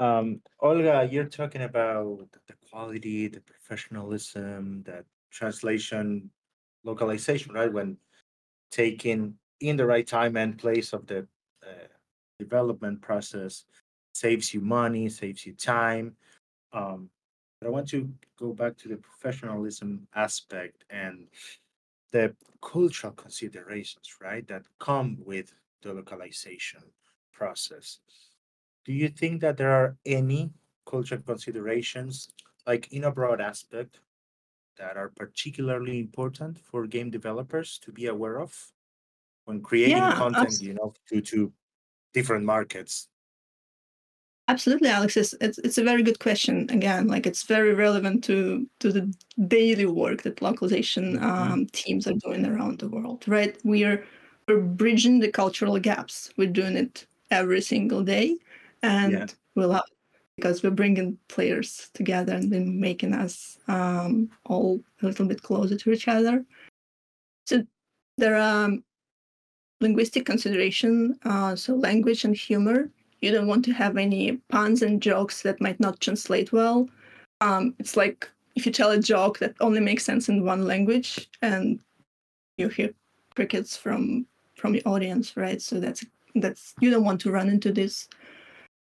Um, 0.00 0.42
olga 0.60 1.08
you're 1.10 1.24
talking 1.24 1.62
about 1.62 2.28
the 2.46 2.54
quality 2.70 3.26
the 3.26 3.40
professionalism 3.40 4.84
that 4.84 5.04
translation 5.32 6.30
localization 6.84 7.52
right? 7.52 7.72
When 7.72 7.96
taking 8.70 9.34
in 9.60 9.76
the 9.76 9.86
right 9.86 10.06
time 10.06 10.36
and 10.36 10.56
place 10.56 10.92
of 10.92 11.06
the 11.06 11.26
development 12.38 13.00
process 13.00 13.64
saves 14.12 14.52
you 14.54 14.60
money, 14.60 15.08
saves 15.08 15.46
you 15.46 15.52
time. 15.54 16.16
Um, 16.72 17.10
but 17.60 17.68
I 17.68 17.70
want 17.70 17.88
to 17.88 18.08
go 18.38 18.52
back 18.52 18.76
to 18.78 18.88
the 18.88 18.96
professionalism 18.96 20.06
aspect 20.14 20.84
and 20.90 21.26
the 22.12 22.34
cultural 22.62 23.12
considerations, 23.12 24.14
right, 24.20 24.46
that 24.48 24.62
come 24.78 25.18
with 25.24 25.52
the 25.82 25.92
localization 25.92 26.82
process. 27.32 27.98
Do 28.84 28.92
you 28.92 29.08
think 29.08 29.40
that 29.42 29.56
there 29.56 29.72
are 29.72 29.96
any 30.06 30.50
cultural 30.86 31.20
considerations, 31.20 32.28
like 32.66 32.92
in 32.92 33.04
a 33.04 33.12
broad 33.12 33.40
aspect, 33.40 34.00
that 34.78 34.96
are 34.96 35.10
particularly 35.16 35.98
important 35.98 36.58
for 36.58 36.86
game 36.86 37.10
developers 37.10 37.78
to 37.82 37.92
be 37.92 38.06
aware 38.06 38.40
of 38.40 38.72
when 39.44 39.60
creating 39.60 39.96
yeah, 39.96 40.14
content, 40.14 40.46
absolutely. 40.46 40.68
you 40.68 40.74
know, 40.74 40.94
to, 41.08 41.20
to 41.20 41.52
different 42.12 42.44
markets? 42.44 43.08
Absolutely, 44.48 44.88
Alex. 44.88 45.16
It's, 45.16 45.34
it's, 45.42 45.58
it's 45.58 45.76
a 45.76 45.84
very 45.84 46.02
good 46.02 46.20
question. 46.20 46.66
Again, 46.70 47.06
like 47.06 47.26
it's 47.26 47.42
very 47.42 47.74
relevant 47.74 48.24
to 48.24 48.66
to 48.80 48.90
the 48.90 49.14
daily 49.46 49.84
work 49.84 50.22
that 50.22 50.40
localization 50.40 51.16
mm-hmm. 51.16 51.24
um, 51.24 51.66
teams 51.66 52.06
are 52.06 52.14
doing 52.14 52.46
around 52.46 52.78
the 52.78 52.88
world. 52.88 53.24
Right? 53.28 53.58
We 53.62 53.84
are 53.84 54.02
we're 54.46 54.60
bridging 54.60 55.20
the 55.20 55.30
cultural 55.30 55.78
gaps. 55.78 56.32
We're 56.38 56.48
doing 56.48 56.76
it 56.76 57.06
every 57.30 57.60
single 57.60 58.02
day, 58.02 58.36
and 58.82 59.12
yeah. 59.12 59.26
we'll 59.54 59.72
have 59.72 59.84
because 60.36 60.62
we're 60.62 60.70
bringing 60.70 61.18
players 61.26 61.90
together 61.94 62.32
and 62.32 62.50
then 62.52 62.78
making 62.78 63.12
us 63.12 63.58
um, 63.66 64.30
all 64.46 64.80
a 65.02 65.06
little 65.06 65.26
bit 65.26 65.42
closer 65.42 65.76
to 65.76 65.90
each 65.90 66.06
other. 66.06 66.44
So 67.46 67.64
there 68.18 68.36
are 68.36 68.64
um, 68.66 68.84
linguistic 69.80 70.26
consideration, 70.26 71.18
uh, 71.24 71.54
so 71.56 71.74
language 71.74 72.24
and 72.24 72.36
humor. 72.36 72.90
You 73.20 73.32
don't 73.32 73.46
want 73.46 73.64
to 73.66 73.72
have 73.72 73.96
any 73.96 74.36
puns 74.48 74.82
and 74.82 75.02
jokes 75.02 75.42
that 75.42 75.60
might 75.60 75.80
not 75.80 76.00
translate 76.00 76.52
well. 76.52 76.88
Um, 77.40 77.74
it's 77.78 77.96
like 77.96 78.28
if 78.54 78.66
you 78.66 78.72
tell 78.72 78.90
a 78.90 78.98
joke 78.98 79.38
that 79.38 79.54
only 79.60 79.80
makes 79.80 80.04
sense 80.04 80.28
in 80.28 80.44
one 80.44 80.66
language 80.66 81.28
and 81.42 81.80
you 82.56 82.68
hear 82.68 82.90
crickets 83.34 83.76
from 83.76 84.26
from 84.56 84.72
the 84.72 84.84
audience, 84.84 85.36
right? 85.36 85.62
So 85.62 85.80
that's 85.80 86.04
that's 86.34 86.74
you 86.80 86.90
don't 86.90 87.04
want 87.04 87.20
to 87.22 87.30
run 87.30 87.48
into 87.48 87.72
this 87.72 88.08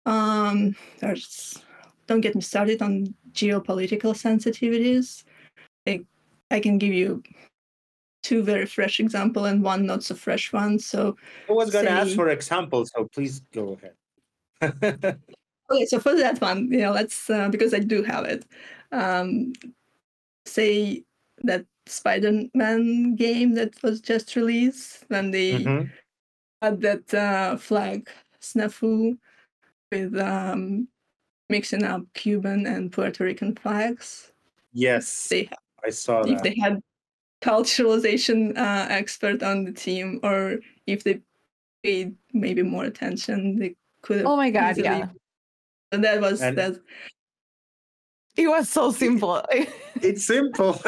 um, 0.06 0.76
there's 1.00 1.60
don't 2.08 2.22
get 2.22 2.36
me 2.36 2.42
started 2.42 2.82
on 2.82 3.14
geopolitical 3.34 4.14
sensitivities. 4.14 5.24
I, 5.88 6.06
I 6.52 6.60
can 6.60 6.78
give 6.78 6.94
you 6.94 7.24
two 8.26 8.42
very 8.42 8.66
fresh 8.66 9.00
example 9.00 9.46
and 9.46 9.62
one 9.62 9.86
not 9.86 10.04
so 10.04 10.16
fresh 10.16 10.52
one. 10.52 10.80
So 10.80 11.16
I 11.48 11.54
was 11.54 11.70
going 11.70 11.86
to 11.86 11.92
ask 11.92 12.16
for 12.16 12.30
examples, 12.30 12.92
so 12.94 13.08
please 13.14 13.42
go 13.54 13.78
ahead. 13.78 13.96
okay, 15.72 15.86
so 15.86 16.00
for 16.00 16.16
that 16.16 16.42
one, 16.42 16.72
you 16.72 16.80
know, 16.80 16.92
let's 16.92 17.30
uh, 17.30 17.50
because 17.50 17.74
I 17.74 17.80
do 17.80 18.02
have 18.02 18.26
it. 18.26 18.44
Um, 18.92 19.54
say 20.46 21.04
that 21.44 21.66
Spider-Man 21.86 23.16
game 23.16 23.54
that 23.54 23.82
was 23.84 24.02
just 24.02 24.36
released 24.36 25.06
when 25.10 25.30
they 25.30 25.52
mm-hmm. 25.60 25.88
had 26.64 26.82
that 26.82 27.14
uh, 27.14 27.58
flag 27.58 28.10
snafu 28.42 29.18
with 29.92 30.18
um, 30.18 30.88
mixing 31.50 31.84
up 31.84 32.02
Cuban 32.16 32.66
and 32.66 32.92
Puerto 32.92 33.24
Rican 33.24 33.56
flags. 33.56 34.32
Yes, 34.74 35.28
they 35.30 35.48
I 35.86 35.92
saw 35.92 36.24
if 36.24 36.42
they 36.42 36.56
had 36.60 36.82
culturalization 37.42 38.58
uh, 38.58 38.88
expert 38.90 39.44
on 39.44 39.66
the 39.66 39.72
team, 39.72 40.20
or 40.24 40.58
if 40.88 41.04
they 41.04 41.22
paid 41.84 42.16
maybe 42.34 42.64
more 42.64 42.86
attention, 42.86 43.60
they 43.60 43.76
could. 44.02 44.26
Oh 44.26 44.38
my 44.38 44.50
god! 44.50 44.78
Easily... 44.78 44.88
Yeah, 44.88 45.08
and 45.92 46.04
that 46.04 46.22
was 46.22 46.42
and 46.42 46.58
that. 46.58 46.78
It 48.36 48.48
was 48.48 48.68
so 48.68 48.92
simple. 48.92 49.42
it's 50.02 50.26
simple. 50.26 50.82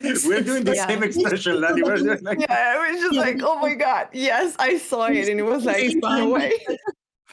We're 0.02 0.40
doing 0.40 0.64
the 0.64 0.74
yeah. 0.76 0.86
same 0.86 1.02
expression, 1.02 1.60
Lani. 1.60 1.82
We're 1.82 1.96
doing 1.96 2.22
like... 2.22 2.40
Yeah, 2.40 2.74
I 2.74 2.90
was 2.90 3.00
just 3.02 3.14
yeah. 3.14 3.20
like, 3.20 3.42
oh 3.42 3.60
my 3.60 3.74
god, 3.74 4.08
yes, 4.12 4.56
I 4.58 4.78
saw 4.78 5.06
it, 5.06 5.28
and 5.28 5.38
it 5.38 5.42
was 5.42 5.64
like, 5.66 5.94
no 5.96 6.30
way. 6.30 6.52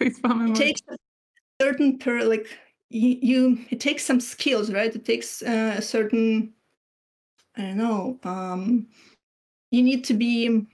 it 0.01 0.55
takes 0.55 0.81
a 0.89 0.97
certain 1.61 1.97
per 1.97 2.23
like 2.23 2.47
you, 2.89 3.17
you 3.21 3.65
it 3.69 3.79
takes 3.79 4.05
some 4.05 4.19
skills 4.19 4.71
right 4.71 4.95
it 4.95 5.03
takes 5.03 5.41
uh, 5.41 5.73
a 5.75 5.81
certain 5.81 6.53
i 7.57 7.61
don't 7.61 7.77
know 7.77 8.19
um 8.23 8.87
you 9.71 9.83
need 9.83 10.03
to 10.03 10.13
be 10.13 10.65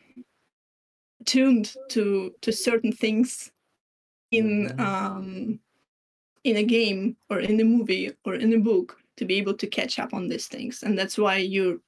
tuned 1.25 1.75
to 1.89 2.33
to 2.41 2.51
certain 2.51 2.91
things 2.91 3.51
in 4.31 4.73
um 4.79 5.59
in 6.43 6.57
a 6.57 6.63
game 6.63 7.15
or 7.29 7.39
in 7.39 7.59
a 7.59 7.63
movie 7.63 8.11
or 8.25 8.35
in 8.35 8.53
a 8.53 8.59
book 8.59 8.97
to 9.15 9.25
be 9.25 9.35
able 9.35 9.53
to 9.53 9.67
catch 9.67 9.99
up 9.99 10.13
on 10.13 10.27
these 10.27 10.47
things 10.47 10.83
and 10.83 10.97
that's 10.97 11.17
why 11.17 11.37
you 11.37 11.81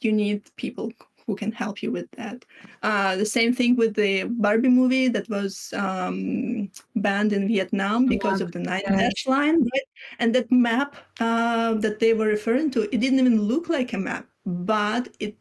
you 0.00 0.12
need 0.12 0.42
people 0.56 0.92
who 1.26 1.34
can 1.34 1.52
help 1.52 1.82
you 1.82 1.90
with 1.90 2.10
that. 2.12 2.44
Uh, 2.82 3.16
the 3.16 3.26
same 3.26 3.52
thing 3.52 3.76
with 3.76 3.94
the 3.94 4.24
Barbie 4.24 4.68
movie 4.68 5.08
that 5.08 5.28
was 5.28 5.72
um, 5.76 6.70
banned 6.96 7.32
in 7.32 7.48
Vietnam 7.48 8.06
because 8.06 8.40
of 8.40 8.52
the 8.52 8.58
nine 8.58 8.82
dash 8.86 9.26
line, 9.26 9.62
right? 9.62 9.88
And 10.18 10.34
that 10.34 10.50
map 10.52 10.96
uh, 11.20 11.74
that 11.74 11.98
they 12.00 12.12
were 12.12 12.26
referring 12.26 12.70
to, 12.72 12.82
it 12.82 13.00
didn't 13.00 13.20
even 13.20 13.40
look 13.40 13.68
like 13.68 13.92
a 13.92 13.98
map, 13.98 14.26
but 14.44 15.08
it 15.20 15.36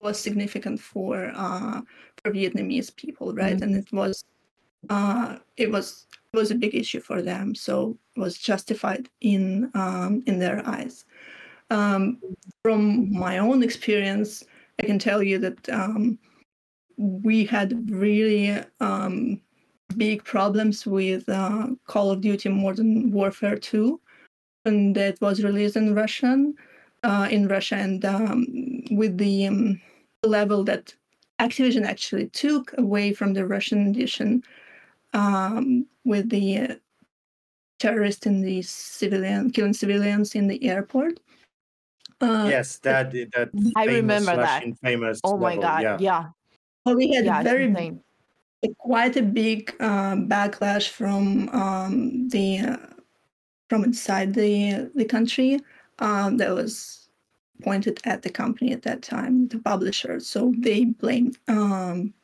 was 0.00 0.18
significant 0.18 0.80
for 0.80 1.32
uh, 1.34 1.80
for 2.22 2.32
Vietnamese 2.32 2.94
people, 2.94 3.34
right? 3.34 3.54
Mm-hmm. 3.54 3.62
And 3.62 3.76
it 3.76 3.92
was 3.92 4.24
uh, 4.90 5.38
it 5.56 5.70
was 5.70 6.06
it 6.32 6.36
was 6.36 6.50
a 6.50 6.54
big 6.54 6.74
issue 6.74 7.00
for 7.00 7.22
them, 7.22 7.54
so 7.54 7.96
it 8.16 8.20
was 8.20 8.38
justified 8.38 9.08
in 9.20 9.70
um, 9.74 10.22
in 10.26 10.38
their 10.38 10.66
eyes. 10.66 11.04
Um, 11.70 12.18
from 12.62 13.12
my 13.12 13.38
own 13.38 13.62
experience, 13.62 14.44
I 14.78 14.86
can 14.86 14.98
tell 14.98 15.22
you 15.22 15.38
that 15.38 15.68
um, 15.68 16.18
we 16.96 17.44
had 17.44 17.90
really 17.90 18.62
um, 18.80 19.40
big 19.96 20.24
problems 20.24 20.86
with 20.86 21.28
uh, 21.28 21.68
Call 21.86 22.10
of 22.10 22.20
Duty 22.20 22.48
Modern 22.48 23.10
Warfare 23.10 23.56
2, 23.56 24.00
and 24.64 24.94
that 24.94 25.20
was 25.20 25.42
released 25.42 25.76
in 25.76 25.94
Russian, 25.94 26.54
uh, 27.02 27.28
in 27.30 27.48
Russia, 27.48 27.76
and 27.76 28.04
um, 28.04 28.46
with 28.90 29.18
the 29.18 29.46
um, 29.46 29.80
level 30.24 30.64
that 30.64 30.94
Activision 31.40 31.84
actually 31.84 32.28
took 32.28 32.76
away 32.78 33.12
from 33.12 33.32
the 33.32 33.46
Russian 33.46 33.88
edition, 33.88 34.42
um, 35.12 35.86
with 36.04 36.28
the 36.28 36.58
uh, 36.58 36.74
terrorists 37.78 38.26
in 38.26 38.42
the 38.42 38.62
civilian 38.62 39.50
killing 39.50 39.72
civilians 39.72 40.34
in 40.34 40.48
the 40.48 40.62
airport. 40.64 41.20
Uh, 42.20 42.46
yes, 42.50 42.78
that 42.78 43.12
that 43.12 43.50
I 43.76 43.84
remember 43.84 44.36
that. 44.36 44.64
Famous. 44.82 45.20
Oh 45.22 45.36
my 45.36 45.56
god! 45.56 45.82
Yeah. 45.82 45.98
yeah. 46.00 46.24
Well, 46.84 46.96
we 46.96 47.12
had 47.14 47.24
yeah, 47.24 47.42
very 47.42 47.72
a, 48.62 48.68
quite 48.78 49.16
a 49.16 49.22
big 49.22 49.74
um, 49.80 50.28
backlash 50.28 50.88
from 50.88 51.48
um, 51.50 52.28
the 52.28 52.58
uh, 52.58 52.76
from 53.68 53.84
inside 53.84 54.34
the 54.34 54.90
the 54.94 55.04
country 55.04 55.60
um, 56.00 56.38
that 56.38 56.54
was 56.54 57.08
pointed 57.62 58.00
at 58.04 58.22
the 58.22 58.30
company 58.30 58.72
at 58.72 58.82
that 58.82 59.02
time, 59.02 59.48
the 59.48 59.58
publisher. 59.58 60.20
So 60.20 60.54
they 60.58 60.84
blamed 60.84 61.38
um, 61.48 62.14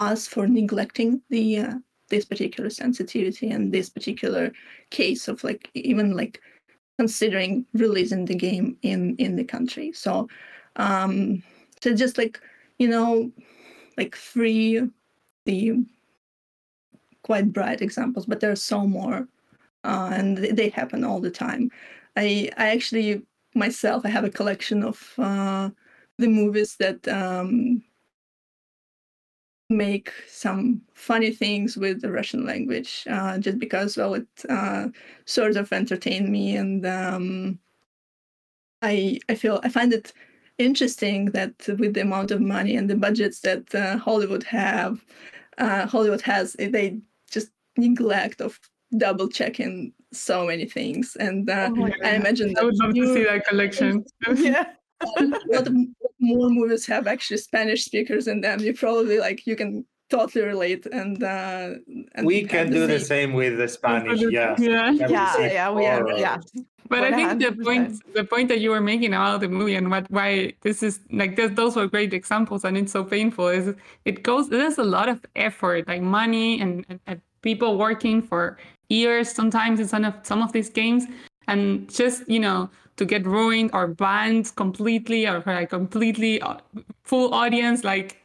us 0.00 0.26
for 0.26 0.46
neglecting 0.46 1.22
the 1.30 1.58
uh, 1.58 1.74
this 2.08 2.24
particular 2.24 2.70
sensitivity 2.70 3.50
and 3.50 3.72
this 3.72 3.90
particular 3.90 4.52
case 4.90 5.28
of 5.28 5.44
like 5.44 5.70
even 5.74 6.16
like 6.16 6.40
considering 6.98 7.66
releasing 7.74 8.24
the 8.24 8.34
game 8.34 8.76
in 8.82 9.16
in 9.16 9.36
the 9.36 9.44
country. 9.44 9.92
So 9.92 10.28
um 10.76 11.42
so 11.82 11.94
just 11.94 12.18
like 12.18 12.40
you 12.78 12.88
know 12.88 13.30
like 13.96 14.16
three 14.16 14.82
the 15.46 15.84
quite 17.22 17.52
bright 17.52 17.82
examples, 17.82 18.26
but 18.26 18.40
there 18.40 18.50
are 18.50 18.56
so 18.56 18.86
more 18.86 19.28
uh, 19.84 20.10
and 20.12 20.38
they 20.38 20.68
happen 20.70 21.04
all 21.04 21.20
the 21.20 21.30
time. 21.30 21.70
I 22.16 22.50
I 22.56 22.70
actually 22.70 23.22
myself 23.54 24.04
I 24.04 24.10
have 24.10 24.24
a 24.24 24.30
collection 24.30 24.82
of 24.84 25.14
uh, 25.18 25.70
the 26.18 26.28
movies 26.28 26.76
that 26.78 27.06
um, 27.08 27.82
make 29.68 30.12
some 30.26 30.80
funny 30.94 31.30
things 31.30 31.76
with 31.76 32.00
the 32.00 32.10
Russian 32.10 32.46
language 32.46 33.04
uh, 33.10 33.38
just 33.38 33.58
because, 33.58 33.96
well, 33.96 34.14
it 34.14 34.26
uh, 34.48 34.88
sort 35.26 35.56
of 35.56 35.72
entertained 35.72 36.30
me. 36.30 36.56
And 36.56 36.86
um, 36.86 37.58
I, 38.82 39.18
I 39.28 39.34
feel, 39.34 39.60
I 39.62 39.68
find 39.68 39.92
it 39.92 40.12
interesting 40.56 41.26
that 41.26 41.54
with 41.78 41.94
the 41.94 42.00
amount 42.00 42.30
of 42.30 42.40
money 42.40 42.76
and 42.76 42.88
the 42.88 42.96
budgets 42.96 43.40
that 43.40 43.74
uh, 43.74 43.98
Hollywood 43.98 44.44
have, 44.44 45.04
uh, 45.58 45.86
Hollywood 45.86 46.22
has, 46.22 46.54
they 46.54 46.98
just 47.30 47.50
neglect 47.76 48.40
of 48.40 48.58
double 48.96 49.28
checking 49.28 49.92
so 50.12 50.46
many 50.46 50.64
things. 50.64 51.14
And 51.16 51.48
uh, 51.50 51.70
oh 51.76 51.90
I 52.04 52.12
imagine 52.12 52.54
I 52.58 52.64
would 52.64 52.76
love 52.78 52.94
to 52.94 53.14
see 53.14 53.24
that 53.24 53.46
collection. 53.46 54.04
yeah 54.36 54.72
a 55.00 55.22
lot 55.46 55.66
of 55.66 55.74
more 56.20 56.50
movies 56.50 56.86
have 56.86 57.06
actually 57.06 57.38
Spanish 57.38 57.84
speakers 57.84 58.26
in 58.28 58.40
them. 58.40 58.60
You 58.60 58.74
probably 58.74 59.18
like 59.18 59.46
you 59.46 59.56
can 59.56 59.84
totally 60.10 60.44
relate 60.44 60.86
and 60.86 61.22
uh 61.22 61.70
and 62.14 62.26
we 62.26 62.42
can 62.44 62.70
do 62.70 62.86
the 62.86 62.98
same. 62.98 63.34
with 63.34 63.58
the 63.58 63.68
spanish 63.68 64.20
yeah. 64.20 64.56
yeah. 64.58 64.90
Yeah 64.90 65.36
yeah 65.38 65.70
we 65.70 65.86
are 65.86 66.18
yeah. 66.18 66.38
But 66.88 67.02
100%. 67.02 67.12
i 67.12 67.16
think 67.16 67.42
the 67.42 67.62
point 67.62 68.14
the 68.14 68.24
point 68.24 68.48
that 68.48 68.60
you 68.60 68.70
were 68.70 68.80
making 68.80 69.12
about 69.12 69.40
the 69.40 69.48
movie 69.48 69.74
and 69.74 69.90
what 69.90 70.10
why 70.10 70.54
this 70.62 70.82
is 70.82 71.00
like 71.12 71.36
this, 71.36 71.50
those 71.54 71.76
were 71.76 71.86
great 71.86 72.14
examples 72.14 72.64
and 72.64 72.78
it's 72.78 72.92
so 72.92 73.04
painful 73.04 73.48
is 73.48 73.74
it 74.06 74.22
goes 74.22 74.48
there's 74.48 74.78
a 74.78 74.84
lot 74.84 75.08
of 75.08 75.24
effort 75.36 75.86
like 75.86 76.00
money 76.00 76.60
and, 76.60 76.86
and, 76.88 77.00
and 77.06 77.20
people 77.42 77.76
working 77.76 78.22
for 78.22 78.56
years 78.88 79.30
sometimes 79.30 79.78
in 79.78 79.86
some 79.86 80.04
of 80.04 80.14
some 80.22 80.42
of 80.42 80.52
these 80.52 80.70
games 80.70 81.04
and 81.48 81.92
just 81.92 82.26
you 82.28 82.40
know 82.40 82.70
to 82.98 83.04
get 83.04 83.24
ruined 83.26 83.70
or 83.72 83.86
banned 83.86 84.54
completely 84.56 85.26
or 85.26 85.42
like 85.46 85.70
completely 85.70 86.40
uh, 86.42 86.56
full 87.04 87.32
audience 87.32 87.84
like 87.84 88.22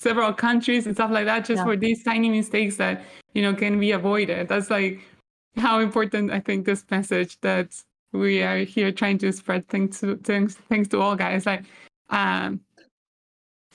several 0.00 0.32
countries 0.32 0.86
and 0.86 0.96
stuff 0.96 1.10
like 1.10 1.26
that 1.26 1.44
just 1.44 1.58
yeah. 1.58 1.64
for 1.64 1.76
these 1.76 2.02
tiny 2.02 2.28
mistakes 2.28 2.76
that 2.76 3.02
you 3.34 3.42
know 3.42 3.54
can 3.54 3.78
be 3.78 3.92
avoided 3.92 4.48
that's 4.48 4.70
like 4.70 5.00
how 5.56 5.80
important 5.80 6.30
i 6.30 6.40
think 6.40 6.64
this 6.64 6.84
message 6.90 7.38
that 7.40 7.74
we 8.12 8.42
are 8.42 8.58
here 8.58 8.90
trying 8.90 9.18
to 9.18 9.32
spread 9.32 9.66
things 9.68 10.00
to 10.00 10.16
things 10.16 10.54
things 10.54 10.88
to 10.88 11.00
all 11.00 11.16
guys 11.16 11.46
like 11.46 11.64
um 12.10 12.60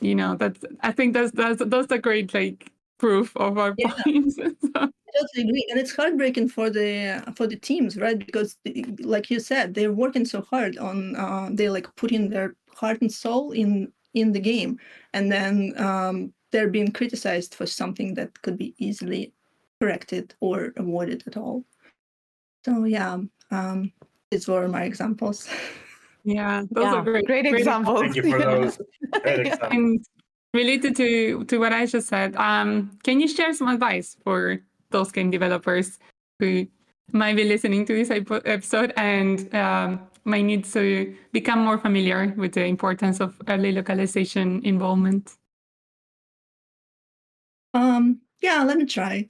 you 0.01 0.15
know 0.15 0.35
that's 0.35 0.63
i 0.81 0.91
think 0.91 1.13
that's 1.13 1.31
that's 1.31 1.61
that's 1.67 1.91
a 1.91 1.97
great 1.97 2.33
like 2.33 2.71
proof 2.97 3.35
of 3.37 3.57
our 3.57 3.75
yeah. 3.77 3.91
points 4.03 4.35
so 4.75 4.89
totally 5.17 5.49
agree, 5.49 5.67
and 5.69 5.79
it's 5.79 5.95
heartbreaking 5.95 6.49
for 6.49 6.69
the 6.69 7.23
for 7.35 7.47
the 7.47 7.55
teams, 7.55 7.97
right? 7.97 8.17
Because, 8.17 8.57
like 8.99 9.29
you 9.29 9.39
said, 9.39 9.73
they're 9.73 9.93
working 9.93 10.25
so 10.25 10.41
hard 10.41 10.77
on 10.77 11.15
uh, 11.15 11.49
they 11.51 11.69
like 11.69 11.93
putting 11.95 12.29
their 12.29 12.55
heart 12.75 13.01
and 13.01 13.11
soul 13.11 13.51
in 13.51 13.91
in 14.13 14.31
the 14.31 14.39
game, 14.39 14.79
and 15.13 15.31
then 15.31 15.73
um, 15.77 16.33
they're 16.51 16.69
being 16.69 16.91
criticized 16.91 17.55
for 17.55 17.65
something 17.65 18.13
that 18.13 18.41
could 18.41 18.57
be 18.57 18.75
easily 18.77 19.33
corrected 19.81 20.33
or 20.39 20.73
avoided 20.77 21.23
at 21.27 21.37
all. 21.37 21.65
So 22.65 22.85
yeah, 22.85 23.17
um, 23.51 23.91
these 24.31 24.47
were 24.47 24.67
my 24.67 24.83
examples. 24.83 25.49
Yeah, 26.25 26.63
those 26.71 26.85
yeah, 26.85 26.95
are 26.95 27.01
great, 27.01 27.25
great, 27.25 27.43
great 27.43 27.59
examples. 27.59 27.99
Thank 27.99 28.15
you 28.15 28.23
for 28.23 28.39
those. 28.39 28.79
Great 29.23 29.47
examples. 29.47 30.07
related 30.53 30.95
to 30.95 31.43
to 31.45 31.57
what 31.57 31.73
I 31.73 31.85
just 31.85 32.07
said, 32.07 32.35
um, 32.37 32.97
can 33.03 33.19
you 33.19 33.27
share 33.27 33.53
some 33.53 33.67
advice 33.67 34.15
for 34.23 34.59
those 34.93 35.11
game 35.11 35.29
developers 35.29 35.99
who 36.39 36.65
might 37.11 37.35
be 37.35 37.43
listening 37.43 37.85
to 37.85 37.93
this 37.93 38.09
episode 38.09 38.93
and 38.95 39.53
um, 39.53 39.99
might 40.23 40.43
need 40.43 40.63
to 40.63 41.13
become 41.33 41.59
more 41.59 41.77
familiar 41.77 42.33
with 42.37 42.53
the 42.53 42.65
importance 42.65 43.19
of 43.19 43.35
early 43.49 43.73
localization 43.73 44.61
involvement? 44.63 45.33
Um, 47.73 48.21
yeah, 48.41 48.63
let 48.63 48.77
me 48.77 48.85
try. 48.85 49.29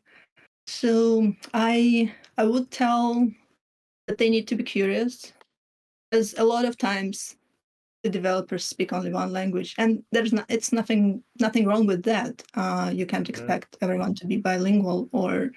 So 0.68 1.34
I 1.54 2.14
I 2.38 2.44
would 2.46 2.70
tell 2.72 3.28
that 4.08 4.18
they 4.18 4.30
need 4.30 4.48
to 4.50 4.56
be 4.56 4.64
curious, 4.64 5.34
as 6.12 6.36
a 6.38 6.44
lot 6.44 6.66
of 6.66 6.78
times 6.78 7.36
the 8.04 8.10
developers 8.10 8.66
speak 8.66 8.92
only 8.94 9.12
one 9.12 9.32
language, 9.32 9.76
and 9.78 10.04
there's 10.12 10.34
not 10.34 10.46
it's 10.50 10.74
nothing 10.74 11.24
nothing 11.40 11.66
wrong 11.66 11.88
with 11.88 12.04
that. 12.04 12.44
Uh, 12.54 12.92
you 12.94 13.06
can't 13.06 13.30
expect 13.30 13.78
everyone 13.82 14.14
to 14.16 14.28
be 14.28 14.38
bilingual 14.38 15.10
or 15.14 15.52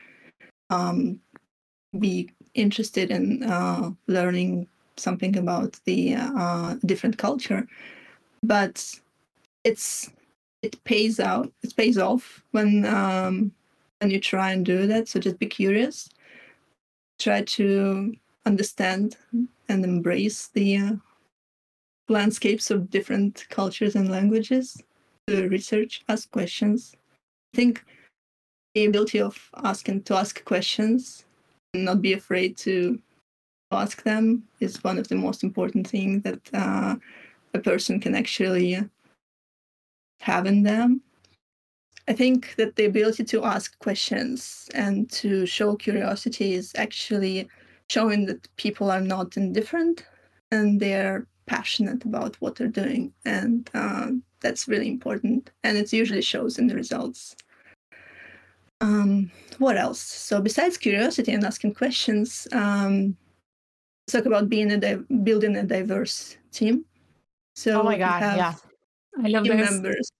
um, 0.71 1.21
be 1.99 2.31
interested 2.55 3.11
in 3.11 3.43
uh, 3.43 3.91
learning 4.07 4.69
something 4.97 5.37
about 5.37 5.79
the 5.85 6.15
uh, 6.17 6.77
different 6.87 7.19
culture, 7.19 7.67
but 8.43 8.95
it's 9.65 10.11
it 10.63 10.83
pays 10.85 11.19
out 11.19 11.53
it 11.63 11.75
pays 11.77 11.99
off 11.99 12.43
when 12.53 12.87
um, 12.87 13.51
when 14.01 14.11
you 14.11 14.21
try 14.21 14.53
and 14.53 14.65
do 14.65 14.87
that. 14.87 15.09
So 15.09 15.19
just 15.19 15.39
be 15.39 15.47
curious, 15.47 16.09
try 17.19 17.43
to 17.43 18.15
understand 18.47 19.17
and 19.69 19.85
embrace 19.85 20.47
the 20.55 20.77
uh, 20.77 20.93
landscapes 22.09 22.71
of 22.71 22.91
different 22.91 23.47
cultures 23.51 23.97
and 23.97 24.11
languages 24.11 24.83
to 25.27 25.49
research, 25.49 26.03
ask 26.09 26.31
questions. 26.31 26.95
I 27.55 27.57
think 27.57 27.85
the 28.75 28.87
ability 28.87 29.21
of 29.21 29.51
asking 29.65 30.03
to 30.05 30.15
ask 30.15 30.45
questions 30.45 31.25
and 31.75 31.85
not 31.85 32.03
be 32.03 32.13
afraid 32.13 32.57
to 32.59 33.01
ask 33.73 34.03
them 34.03 34.45
is 34.61 34.85
one 34.85 34.99
of 34.99 35.09
the 35.09 35.17
most 35.17 35.43
important 35.43 35.89
things 35.89 36.23
that 36.23 36.41
uh, 36.55 36.97
a 37.55 37.59
person 37.59 37.99
can 38.01 38.15
actually 38.15 38.79
have 40.21 40.47
in 40.47 40.63
them. 40.63 41.01
I 42.09 42.13
think 42.13 42.55
that 42.57 42.77
the 42.77 42.85
ability 42.85 43.25
to 43.25 43.45
ask 43.45 43.77
questions 43.81 44.69
and 44.75 45.11
to 45.11 45.45
show 45.45 45.75
curiosity 45.75 46.55
is 46.55 46.73
actually 46.77 47.49
showing 47.91 48.27
that 48.27 48.47
people 48.57 48.91
are 48.91 49.01
not 49.01 49.37
indifferent 49.37 50.07
and 50.53 50.79
they're 50.79 51.27
passionate 51.47 52.05
about 52.05 52.37
what 52.41 52.57
they're 52.57 52.69
doing, 52.69 53.13
and 53.25 53.71
uh, 53.75 54.11
that's 54.41 54.69
really 54.69 54.89
important. 54.89 55.51
And 55.65 55.79
it 55.79 55.93
usually 55.93 56.23
shows 56.23 56.59
in 56.59 56.67
the 56.67 56.75
results. 56.75 57.37
Um, 58.81 59.31
what 59.59 59.77
else? 59.77 60.01
So 60.01 60.41
besides 60.41 60.77
curiosity 60.77 61.33
and 61.33 61.45
asking 61.45 61.75
questions, 61.75 62.47
um, 62.53 63.17
talk 64.07 64.27
about 64.27 64.49
being 64.49 64.71
a 64.73 64.77
di- 64.77 65.17
building 65.23 65.57
a 65.57 65.63
diverse 65.63 66.37
team. 66.53 66.85
So 67.55 67.81
oh 67.81 67.85
my 67.85 67.97
god, 67.97 68.37
yeah, 68.37 68.55
I 69.23 69.29
love 69.29 69.45
team 69.45 69.57
this. 69.57 69.71
members 69.71 70.13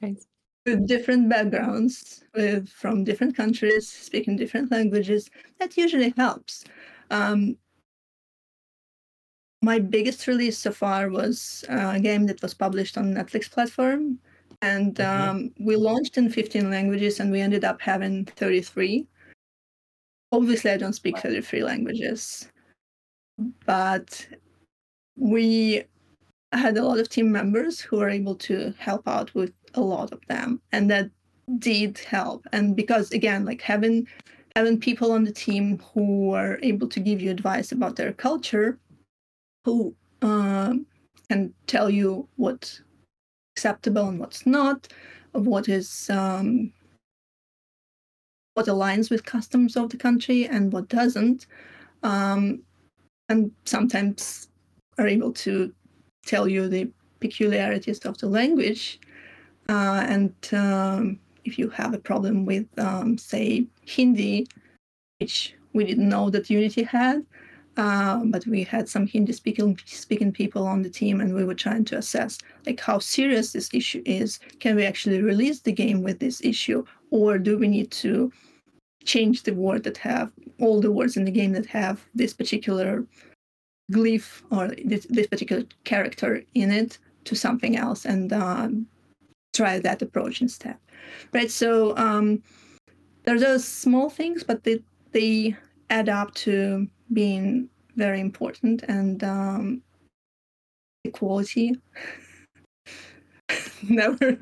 Thanks. 0.00 0.26
with 0.66 0.88
different 0.88 1.28
backgrounds, 1.28 2.24
with 2.34 2.68
from 2.68 3.04
different 3.04 3.36
countries, 3.36 3.88
speaking 3.88 4.36
different 4.36 4.72
languages. 4.72 5.30
That 5.60 5.76
usually 5.76 6.12
helps. 6.16 6.64
Um, 7.10 7.56
my 9.64 9.78
biggest 9.78 10.26
release 10.26 10.58
so 10.58 10.72
far 10.72 11.08
was 11.08 11.64
a 11.68 12.00
game 12.00 12.26
that 12.26 12.42
was 12.42 12.54
published 12.54 12.98
on 12.98 13.14
Netflix 13.14 13.50
platform. 13.50 14.18
And 14.62 14.94
mm-hmm. 14.96 15.30
um, 15.30 15.50
we 15.58 15.76
launched 15.76 16.16
in 16.16 16.30
15 16.30 16.70
languages 16.70 17.20
and 17.20 17.30
we 17.30 17.40
ended 17.40 17.64
up 17.64 17.80
having 17.80 18.24
33 18.24 19.06
obviously 20.32 20.70
i 20.72 20.76
don't 20.76 20.94
speak 20.94 21.16
33 21.18 21.62
languages 21.62 22.50
but 23.66 24.26
we 25.16 25.84
had 26.52 26.76
a 26.76 26.82
lot 26.82 26.98
of 26.98 27.08
team 27.08 27.30
members 27.30 27.80
who 27.80 27.98
were 27.98 28.08
able 28.08 28.34
to 28.34 28.74
help 28.78 29.06
out 29.06 29.32
with 29.34 29.52
a 29.74 29.80
lot 29.80 30.12
of 30.12 30.20
them 30.26 30.60
and 30.72 30.90
that 30.90 31.08
did 31.58 31.98
help. 31.98 32.46
And 32.52 32.76
because 32.76 33.10
again 33.12 33.44
like 33.44 33.60
having 33.60 34.06
having 34.56 34.78
people 34.78 35.12
on 35.12 35.24
the 35.24 35.32
team 35.32 35.80
who 35.92 36.32
are 36.32 36.58
able 36.62 36.88
to 36.88 37.00
give 37.00 37.20
you 37.20 37.30
advice 37.30 37.72
about 37.72 37.96
their 37.96 38.12
culture 38.12 38.78
who 39.64 39.94
uh, 40.22 40.74
can 41.28 41.52
tell 41.66 41.90
you 41.90 42.28
what's 42.36 42.82
acceptable 43.56 44.08
and 44.08 44.18
what's 44.18 44.46
not, 44.46 44.88
what 45.32 45.68
is 45.68 46.10
um, 46.10 46.72
what 48.54 48.66
aligns 48.66 49.10
with 49.10 49.24
customs 49.24 49.76
of 49.76 49.90
the 49.90 49.96
country 49.96 50.46
and 50.46 50.72
what 50.72 50.88
doesn't, 50.88 51.46
um, 52.02 52.60
and 53.28 53.50
sometimes 53.64 54.48
are 54.98 55.08
able 55.08 55.32
to 55.32 55.72
tell 56.24 56.46
you 56.46 56.68
the 56.68 56.88
peculiarities 57.20 57.98
of 58.00 58.16
the 58.18 58.28
language. 58.28 59.00
Uh, 59.68 60.04
and 60.08 60.34
um, 60.52 61.18
if 61.44 61.58
you 61.58 61.68
have 61.70 61.94
a 61.94 61.98
problem 61.98 62.44
with, 62.44 62.66
um, 62.78 63.18
say, 63.18 63.66
Hindi, 63.86 64.46
which 65.18 65.54
we 65.72 65.84
didn't 65.84 66.08
know 66.08 66.30
that 66.30 66.50
Unity 66.50 66.82
had, 66.82 67.24
uh, 67.76 68.20
but 68.24 68.46
we 68.46 68.62
had 68.62 68.88
some 68.88 69.06
Hindi 69.06 69.32
speaking 69.32 69.78
speaking 69.84 70.32
people 70.32 70.66
on 70.66 70.82
the 70.82 70.90
team, 70.90 71.20
and 71.20 71.34
we 71.34 71.44
were 71.44 71.54
trying 71.54 71.84
to 71.86 71.98
assess 71.98 72.38
like 72.66 72.80
how 72.80 72.98
serious 72.98 73.52
this 73.52 73.70
issue 73.72 74.02
is. 74.06 74.38
Can 74.60 74.76
we 74.76 74.84
actually 74.84 75.22
release 75.22 75.60
the 75.60 75.72
game 75.72 76.02
with 76.02 76.20
this 76.20 76.40
issue, 76.44 76.84
or 77.10 77.38
do 77.38 77.58
we 77.58 77.68
need 77.68 77.90
to 77.92 78.32
change 79.04 79.42
the 79.42 79.54
word 79.54 79.82
that 79.84 79.98
have 79.98 80.30
all 80.60 80.80
the 80.80 80.90
words 80.90 81.16
in 81.16 81.24
the 81.24 81.30
game 81.30 81.52
that 81.52 81.66
have 81.66 82.06
this 82.14 82.32
particular 82.32 83.04
glyph 83.92 84.42
or 84.50 84.68
this, 84.84 85.06
this 85.10 85.26
particular 85.26 85.64
character 85.84 86.42
in 86.54 86.70
it 86.70 86.98
to 87.24 87.34
something 87.34 87.76
else 87.76 88.06
and 88.06 88.32
um, 88.32 88.86
try 89.52 89.78
that 89.78 90.00
approach 90.00 90.40
instead, 90.40 90.76
right? 91.32 91.50
So 91.50 91.96
um, 91.96 92.42
there 93.24 93.34
are 93.34 93.40
those 93.40 93.66
small 93.66 94.10
things, 94.10 94.42
but 94.44 94.64
they 94.64 94.82
they 95.12 95.56
add 95.90 96.08
up 96.08 96.34
to 96.34 96.88
being 97.12 97.68
very 97.96 98.20
important 98.20 98.82
and 98.84 99.22
um, 99.24 99.82
equality. 101.04 101.74
Never 103.88 104.38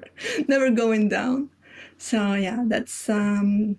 never 0.47 0.71
going 0.71 1.09
down. 1.09 1.51
So 1.99 2.35
yeah 2.35 2.63
that's 2.67 3.09
um, 3.09 3.77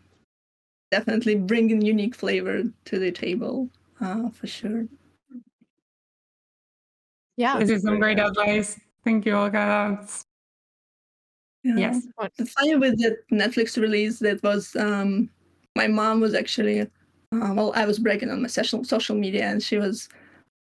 definitely 0.91 1.35
bringing 1.35 1.81
unique 1.81 2.15
flavor 2.15 2.63
to 2.85 2.99
the 2.99 3.11
table 3.11 3.69
uh, 4.01 4.29
for 4.29 4.47
sure. 4.47 4.85
Yeah. 7.37 7.59
This 7.59 7.69
is 7.69 7.83
some 7.83 7.99
great 7.99 8.19
advice. 8.19 8.79
Thank 9.03 9.25
you 9.25 9.35
olga. 9.35 9.97
That's... 9.97 10.25
yeah. 11.63 11.77
yes. 11.77 12.07
The 12.37 12.45
funny 12.45 12.75
with 12.75 12.97
the 12.99 13.17
netflix 13.31 13.81
release 13.81 14.19
that 14.19 14.43
was 14.43 14.75
um, 14.75 15.29
my 15.75 15.87
mom 15.87 16.19
was 16.19 16.33
actually 16.33 16.87
uh, 17.41 17.53
well, 17.53 17.73
I 17.75 17.85
was 17.85 17.99
breaking 17.99 18.29
on 18.29 18.41
my 18.41 18.47
social 18.47 18.83
social 18.83 19.15
media, 19.15 19.45
and 19.45 19.61
she 19.61 19.77
was 19.77 20.09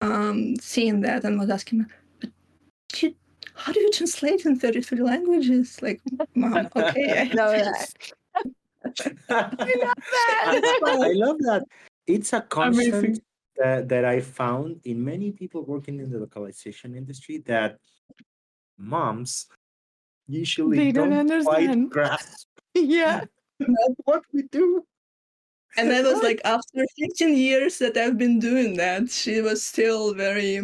um, 0.01 0.57
seeing 0.57 1.01
that 1.03 1.25
and 1.25 1.39
was 1.39 1.51
asking 1.51 1.81
me, 1.81 1.85
"But 2.21 3.03
you, 3.03 3.15
how 3.55 3.73
do 3.73 3.81
you 3.81 3.91
translate 3.91 4.45
in 4.47 4.59
thirty 4.59 4.81
three 4.81 5.01
languages?" 5.03 5.81
Like, 5.83 6.01
mom, 6.35 6.69
okay, 6.77 7.21
I 7.21 7.25
know 7.35 7.51
that. 7.53 7.95
I 9.31 9.45
love 9.77 9.95
that. 9.97 10.99
I 11.03 11.13
love 11.13 11.39
that. 11.41 11.65
It's 12.07 12.33
a 12.33 12.41
constant 12.41 13.21
that, 13.57 13.89
that 13.89 14.05
I 14.05 14.21
found 14.21 14.81
in 14.85 15.05
many 15.05 15.31
people 15.33 15.63
working 15.65 16.01
in 16.01 16.11
the 16.11 16.19
localization 16.19 16.95
industry 16.97 17.39
that 17.47 17.77
moms 18.79 19.47
usually 20.27 20.79
they 20.79 20.93
don't, 20.93 21.11
don't 21.11 21.19
understand. 21.19 21.91
grasp 21.91 22.49
yeah 22.75 23.25
what 24.05 24.23
we 24.33 24.43
do 24.51 24.85
and 25.77 25.93
I 25.93 26.03
was 26.03 26.23
like, 26.23 26.41
after 26.45 26.85
15 26.99 27.37
years 27.37 27.79
that 27.79 27.97
I've 27.97 28.19
been 28.19 28.39
doing 28.39 28.77
that, 28.77 29.11
she 29.11 29.41
was 29.41 29.65
still 29.65 30.15
very 30.15 30.63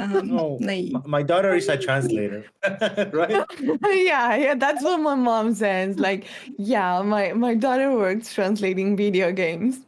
um, 0.00 0.28
no, 0.28 0.56
naive. 0.60 1.04
My 1.06 1.22
daughter 1.22 1.54
is 1.54 1.68
a 1.68 1.76
translator, 1.76 2.44
right? 3.12 3.44
yeah, 3.84 4.34
yeah, 4.34 4.54
that's 4.54 4.82
what 4.82 4.98
my 4.98 5.14
mom 5.14 5.54
says. 5.54 5.98
Like, 5.98 6.26
yeah, 6.58 7.02
my 7.02 7.32
my 7.32 7.54
daughter 7.54 7.92
works 7.92 8.32
translating 8.32 8.96
video 8.96 9.30
games. 9.32 9.80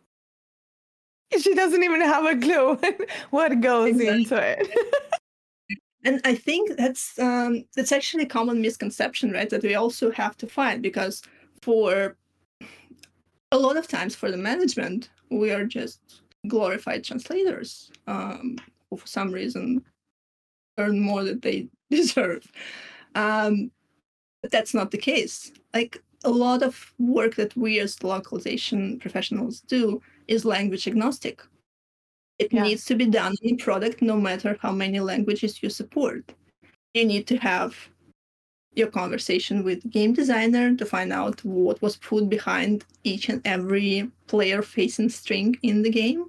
She 1.38 1.54
doesn't 1.54 1.82
even 1.82 2.02
have 2.02 2.26
a 2.26 2.38
clue 2.38 2.78
what 3.30 3.58
goes 3.62 3.88
exactly. 3.88 4.16
into 4.16 4.36
it. 4.36 4.68
and 6.04 6.20
I 6.24 6.34
think 6.34 6.76
that's 6.76 7.18
um, 7.18 7.64
that's 7.74 7.92
actually 7.92 8.24
a 8.24 8.28
common 8.28 8.60
misconception, 8.60 9.32
right? 9.32 9.48
That 9.48 9.62
we 9.62 9.74
also 9.74 10.10
have 10.10 10.36
to 10.38 10.46
find 10.46 10.82
because 10.82 11.22
for 11.62 12.16
a 13.52 13.58
lot 13.58 13.76
of 13.76 13.86
times 13.86 14.16
for 14.16 14.30
the 14.30 14.36
management, 14.36 15.10
we 15.30 15.52
are 15.52 15.64
just 15.64 16.22
glorified 16.48 17.04
translators 17.04 17.92
um, 18.06 18.56
who, 18.90 18.96
for 18.96 19.06
some 19.06 19.30
reason, 19.30 19.84
earn 20.78 20.98
more 20.98 21.22
than 21.22 21.38
they 21.40 21.68
deserve. 21.90 22.50
Um, 23.14 23.70
but 24.40 24.50
that's 24.50 24.74
not 24.74 24.90
the 24.90 24.98
case. 24.98 25.52
Like 25.74 26.02
a 26.24 26.30
lot 26.30 26.62
of 26.62 26.92
work 26.98 27.36
that 27.36 27.56
we 27.56 27.78
as 27.78 28.02
localization 28.02 28.98
professionals 28.98 29.60
do 29.60 30.00
is 30.28 30.44
language 30.44 30.88
agnostic. 30.88 31.42
It 32.38 32.52
yeah. 32.52 32.62
needs 32.62 32.86
to 32.86 32.96
be 32.96 33.06
done 33.06 33.34
in 33.42 33.58
product 33.58 34.00
no 34.02 34.16
matter 34.16 34.56
how 34.60 34.72
many 34.72 34.98
languages 34.98 35.62
you 35.62 35.68
support. 35.68 36.34
You 36.94 37.04
need 37.04 37.26
to 37.28 37.36
have 37.36 37.76
your 38.74 38.88
conversation 38.88 39.64
with 39.64 39.90
game 39.90 40.12
designer 40.14 40.74
to 40.74 40.86
find 40.86 41.12
out 41.12 41.44
what 41.44 41.80
was 41.82 41.96
put 41.96 42.28
behind 42.28 42.84
each 43.04 43.28
and 43.28 43.42
every 43.44 44.10
player 44.26 44.62
facing 44.62 45.08
string 45.08 45.56
in 45.62 45.82
the 45.82 45.90
game. 45.90 46.24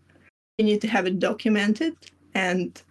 You 0.57 0.65
need 0.65 0.81
to 0.81 0.87
have 0.87 1.07
it 1.07 1.19
documented 1.19 1.95
and 2.35 2.81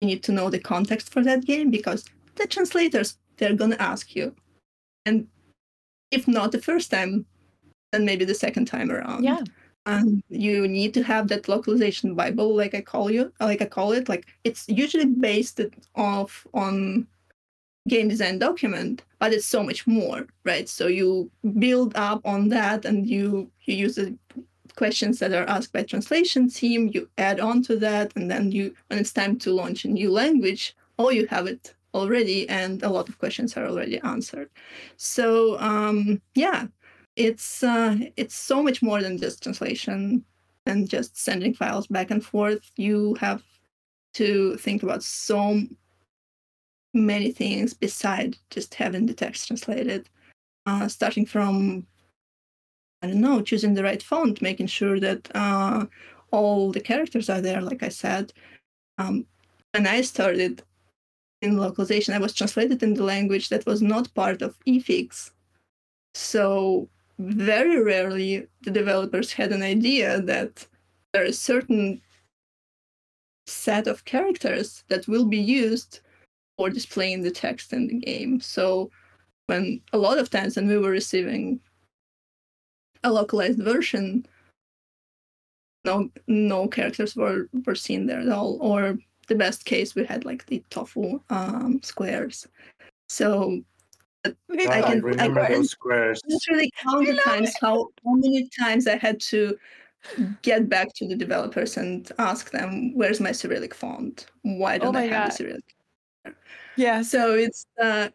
you 0.00 0.08
need 0.08 0.22
to 0.24 0.32
know 0.32 0.50
the 0.50 0.58
context 0.58 1.12
for 1.12 1.22
that 1.24 1.44
game 1.44 1.70
because 1.70 2.04
the 2.36 2.46
translators 2.46 3.16
they're 3.36 3.54
gonna 3.54 3.76
ask 3.78 4.14
you. 4.14 4.34
And 5.06 5.26
if 6.10 6.28
not 6.28 6.52
the 6.52 6.60
first 6.60 6.90
time, 6.90 7.24
then 7.92 8.04
maybe 8.04 8.24
the 8.24 8.34
second 8.34 8.66
time 8.66 8.90
around. 8.90 9.24
Yeah. 9.24 9.40
And 9.86 10.22
you 10.28 10.68
need 10.68 10.92
to 10.94 11.02
have 11.02 11.28
that 11.28 11.48
localization 11.48 12.14
Bible, 12.14 12.54
like 12.54 12.74
I 12.74 12.82
call 12.82 13.10
you, 13.10 13.32
like 13.40 13.62
I 13.62 13.64
call 13.64 13.92
it. 13.92 14.08
Like 14.10 14.26
it's 14.44 14.68
usually 14.68 15.06
based 15.06 15.60
off 15.96 16.46
on 16.52 17.06
game 17.88 18.08
design 18.08 18.38
document 18.38 19.02
but 19.18 19.32
it's 19.32 19.46
so 19.46 19.62
much 19.62 19.86
more 19.86 20.26
right? 20.44 20.68
So 20.68 20.86
you 20.86 21.30
build 21.58 21.92
up 21.96 22.20
on 22.24 22.48
that 22.50 22.84
and 22.84 23.08
you 23.08 23.50
you 23.64 23.74
use 23.74 23.96
the 23.96 24.16
questions 24.76 25.18
that 25.18 25.32
are 25.32 25.48
asked 25.48 25.72
by 25.72 25.82
translation 25.82 26.48
team 26.48 26.90
you 26.94 27.08
add 27.18 27.40
on 27.40 27.62
to 27.62 27.76
that 27.76 28.12
and 28.16 28.30
then 28.30 28.52
you 28.52 28.74
when 28.88 28.98
it's 28.98 29.12
time 29.12 29.38
to 29.38 29.52
launch 29.52 29.84
a 29.84 29.88
new 29.88 30.10
language 30.10 30.76
oh 30.98 31.10
you 31.10 31.26
have 31.26 31.46
it 31.46 31.74
already 31.92 32.48
and 32.48 32.82
a 32.82 32.88
lot 32.88 33.08
of 33.08 33.18
questions 33.18 33.56
are 33.56 33.66
already 33.66 33.98
answered. 34.00 34.48
So 34.96 35.58
um, 35.58 36.20
yeah 36.34 36.66
it's 37.16 37.62
uh, 37.62 37.96
it's 38.16 38.34
so 38.34 38.62
much 38.62 38.82
more 38.82 39.02
than 39.02 39.18
just 39.18 39.42
translation 39.42 40.24
and 40.66 40.88
just 40.88 41.16
sending 41.16 41.54
files 41.54 41.86
back 41.86 42.10
and 42.10 42.24
forth. 42.24 42.70
You 42.76 43.14
have 43.20 43.42
to 44.14 44.56
think 44.56 44.82
about 44.82 45.02
so 45.02 45.62
many 46.92 47.30
things 47.30 47.74
beside 47.74 48.36
just 48.50 48.74
having 48.74 49.06
the 49.06 49.14
text 49.14 49.46
translated. 49.46 50.08
Uh, 50.66 50.88
starting 50.88 51.24
from, 51.24 51.86
I 53.02 53.06
don't 53.06 53.20
know, 53.20 53.40
choosing 53.40 53.74
the 53.74 53.82
right 53.82 54.02
font, 54.02 54.42
making 54.42 54.66
sure 54.66 55.00
that 55.00 55.28
uh, 55.34 55.86
all 56.30 56.70
the 56.70 56.80
characters 56.80 57.30
are 57.30 57.40
there, 57.40 57.60
like 57.60 57.82
I 57.82 57.88
said. 57.88 58.32
Um, 58.98 59.26
when 59.72 59.86
I 59.86 60.02
started 60.02 60.62
in 61.42 61.56
localization, 61.56 62.14
I 62.14 62.18
was 62.18 62.34
translated 62.34 62.82
in 62.82 62.94
the 62.94 63.04
language 63.04 63.48
that 63.48 63.66
was 63.66 63.80
not 63.80 64.12
part 64.14 64.42
of 64.42 64.58
EFIGS. 64.66 65.30
So 66.14 66.88
very 67.18 67.82
rarely 67.82 68.46
the 68.62 68.70
developers 68.70 69.32
had 69.32 69.52
an 69.52 69.62
idea 69.62 70.20
that 70.22 70.66
there 71.12 71.24
is 71.24 71.38
certain 71.38 72.00
set 73.46 73.86
of 73.86 74.04
characters 74.04 74.84
that 74.88 75.08
will 75.08 75.24
be 75.24 75.38
used 75.38 76.00
for 76.60 76.68
displaying 76.68 77.22
the 77.22 77.30
text 77.30 77.72
in 77.72 77.86
the 77.86 77.94
game. 77.94 78.38
So 78.38 78.90
when 79.46 79.80
a 79.94 79.98
lot 79.98 80.18
of 80.18 80.28
times 80.28 80.56
when 80.56 80.68
we 80.68 80.76
were 80.76 80.90
receiving 80.90 81.58
a 83.02 83.10
localized 83.10 83.60
version, 83.60 84.26
no 85.86 86.10
no 86.26 86.68
characters 86.68 87.16
were, 87.16 87.48
were 87.64 87.74
seen 87.74 88.04
there 88.04 88.20
at 88.20 88.28
all. 88.28 88.58
Or 88.60 88.98
the 89.28 89.36
best 89.36 89.64
case 89.64 89.94
we 89.94 90.04
had 90.04 90.26
like 90.26 90.44
the 90.46 90.62
tofu 90.68 91.18
um, 91.30 91.80
squares. 91.82 92.46
So 93.08 93.62
I, 94.26 94.34
I 94.50 94.82
can 94.82 95.00
remember 95.00 95.40
I 95.40 95.46
can 95.46 95.54
those 95.54 95.70
squares. 95.70 96.20
Literally 96.26 96.70
count 96.76 97.06
the 97.06 97.16
times 97.24 97.54
how, 97.58 97.88
how 98.04 98.16
many 98.16 98.50
times 98.60 98.86
I 98.86 98.98
had 98.98 99.18
to 99.32 99.56
get 100.42 100.68
back 100.68 100.92
to 100.96 101.08
the 101.08 101.16
developers 101.16 101.78
and 101.78 102.12
ask 102.18 102.50
them, 102.50 102.92
"Where's 102.94 103.18
my 103.18 103.32
Cyrillic 103.32 103.72
font? 103.72 104.26
Why 104.42 104.76
don't 104.76 104.94
oh 104.94 104.98
I 104.98 105.04
have 105.04 105.10
God. 105.10 105.30
the 105.30 105.36
Cyrillic?" 105.36 105.79
Yeah. 106.76 107.02
So 107.02 107.34
it's 107.34 107.66
uh, 107.82 108.08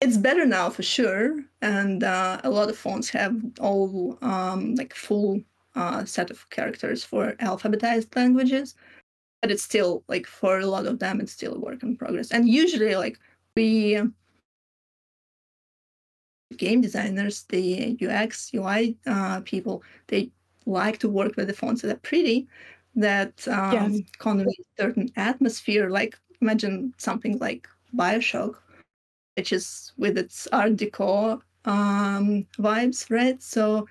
it's 0.00 0.16
better 0.16 0.46
now 0.46 0.70
for 0.70 0.82
sure, 0.82 1.42
and 1.60 2.04
uh, 2.04 2.40
a 2.44 2.50
lot 2.50 2.68
of 2.68 2.78
fonts 2.78 3.08
have 3.10 3.40
all 3.60 4.18
um, 4.22 4.74
like 4.74 4.94
full 4.94 5.40
uh, 5.74 6.04
set 6.04 6.30
of 6.30 6.48
characters 6.50 7.04
for 7.04 7.32
alphabetized 7.34 8.14
languages, 8.16 8.74
but 9.42 9.50
it's 9.50 9.62
still 9.62 10.02
like 10.08 10.26
for 10.26 10.58
a 10.58 10.66
lot 10.66 10.86
of 10.86 10.98
them, 10.98 11.20
it's 11.20 11.32
still 11.32 11.54
a 11.54 11.58
work 11.58 11.82
in 11.82 11.96
progress. 11.96 12.30
And 12.30 12.48
usually, 12.48 12.96
like 12.96 13.18
we 13.56 14.00
game 16.56 16.80
designers, 16.80 17.44
the 17.44 17.96
UX, 18.00 18.52
UI 18.54 18.96
uh, 19.06 19.40
people, 19.44 19.82
they 20.08 20.30
like 20.66 20.98
to 20.98 21.08
work 21.08 21.36
with 21.36 21.46
the 21.46 21.52
fonts 21.54 21.82
that 21.82 21.92
are 21.92 22.00
pretty, 22.00 22.48
that 22.94 23.46
um, 23.48 23.92
yes. 23.92 24.00
convey 24.18 24.56
certain 24.78 25.10
atmosphere. 25.16 25.90
Like 25.90 26.18
imagine 26.40 26.94
something 26.98 27.38
like 27.38 27.68
Bioshock, 27.96 28.56
which 29.36 29.52
is 29.52 29.92
with 29.96 30.18
its 30.18 30.46
Art 30.52 30.76
Deco 30.76 31.40
um, 31.64 32.46
vibes, 32.58 33.10
right? 33.10 33.42
So 33.42 33.86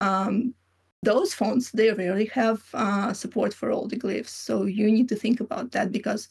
um, 0.00 0.54
those 1.02 1.34
fonts 1.34 1.70
they 1.70 1.92
rarely 1.92 2.26
have 2.26 2.62
uh, 2.74 3.12
support 3.12 3.54
for 3.54 3.70
all 3.70 3.86
the 3.88 3.98
glyphs. 3.98 4.28
So 4.28 4.64
you 4.64 4.90
need 4.90 5.08
to 5.08 5.16
think 5.16 5.40
about 5.40 5.72
that 5.72 5.92
because 5.92 6.28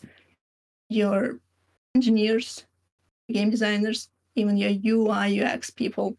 your 0.89 1.39
engineers, 1.95 2.65
game 3.31 3.49
designers, 3.49 4.09
even 4.35 4.57
your 4.57 4.71
UI 4.71 5.41
UX 5.41 5.69
people 5.69 6.15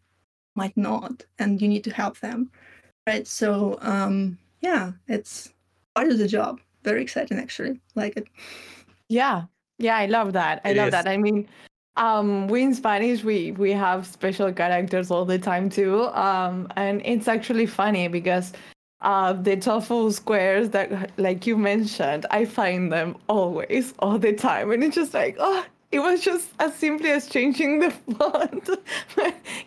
might 0.55 0.75
not, 0.75 1.25
and 1.39 1.61
you 1.61 1.67
need 1.67 1.83
to 1.85 1.93
help 1.93 2.19
them 2.19 2.51
right 3.07 3.27
so 3.27 3.77
um 3.81 4.37
yeah 4.61 4.91
it's 5.07 5.53
part 5.95 6.09
of 6.09 6.17
the 6.17 6.27
job 6.27 6.59
very 6.83 7.01
exciting 7.01 7.37
actually 7.37 7.79
like 7.95 8.15
it 8.17 8.27
yeah. 9.11 9.43
Yeah 9.77 9.97
i 9.97 10.05
love 10.05 10.33
that. 10.33 10.61
I 10.63 10.71
it 10.71 10.77
love 10.77 10.87
is. 10.87 10.91
that 10.91 11.07
i 11.07 11.17
mean 11.17 11.47
um 11.97 12.47
we 12.47 12.63
in 12.63 12.73
spanish 12.73 13.23
we 13.23 13.51
we 13.51 13.71
have 13.71 14.05
special 14.07 14.51
characters 14.53 15.11
all 15.11 15.25
the 15.25 15.37
time 15.39 15.69
too 15.69 16.05
um 16.13 16.67
and 16.77 17.01
it's 17.03 17.27
actually 17.27 17.65
funny 17.65 18.07
because 18.07 18.53
uh 19.01 19.33
the 19.33 19.57
tofu 19.57 20.11
squares 20.11 20.69
that 20.69 21.11
like 21.17 21.45
you 21.45 21.57
mentioned 21.57 22.25
i 22.31 22.45
find 22.45 22.91
them 22.91 23.17
always 23.27 23.93
all 23.99 24.17
the 24.17 24.31
time 24.31 24.71
and 24.71 24.83
it's 24.83 24.95
just 24.95 25.13
like 25.13 25.35
oh 25.39 25.65
it 25.91 25.99
was 25.99 26.21
just 26.21 26.51
as 26.59 26.73
simply 26.75 27.09
as 27.09 27.27
changing 27.27 27.79
the 27.79 27.91
font. 28.17 28.69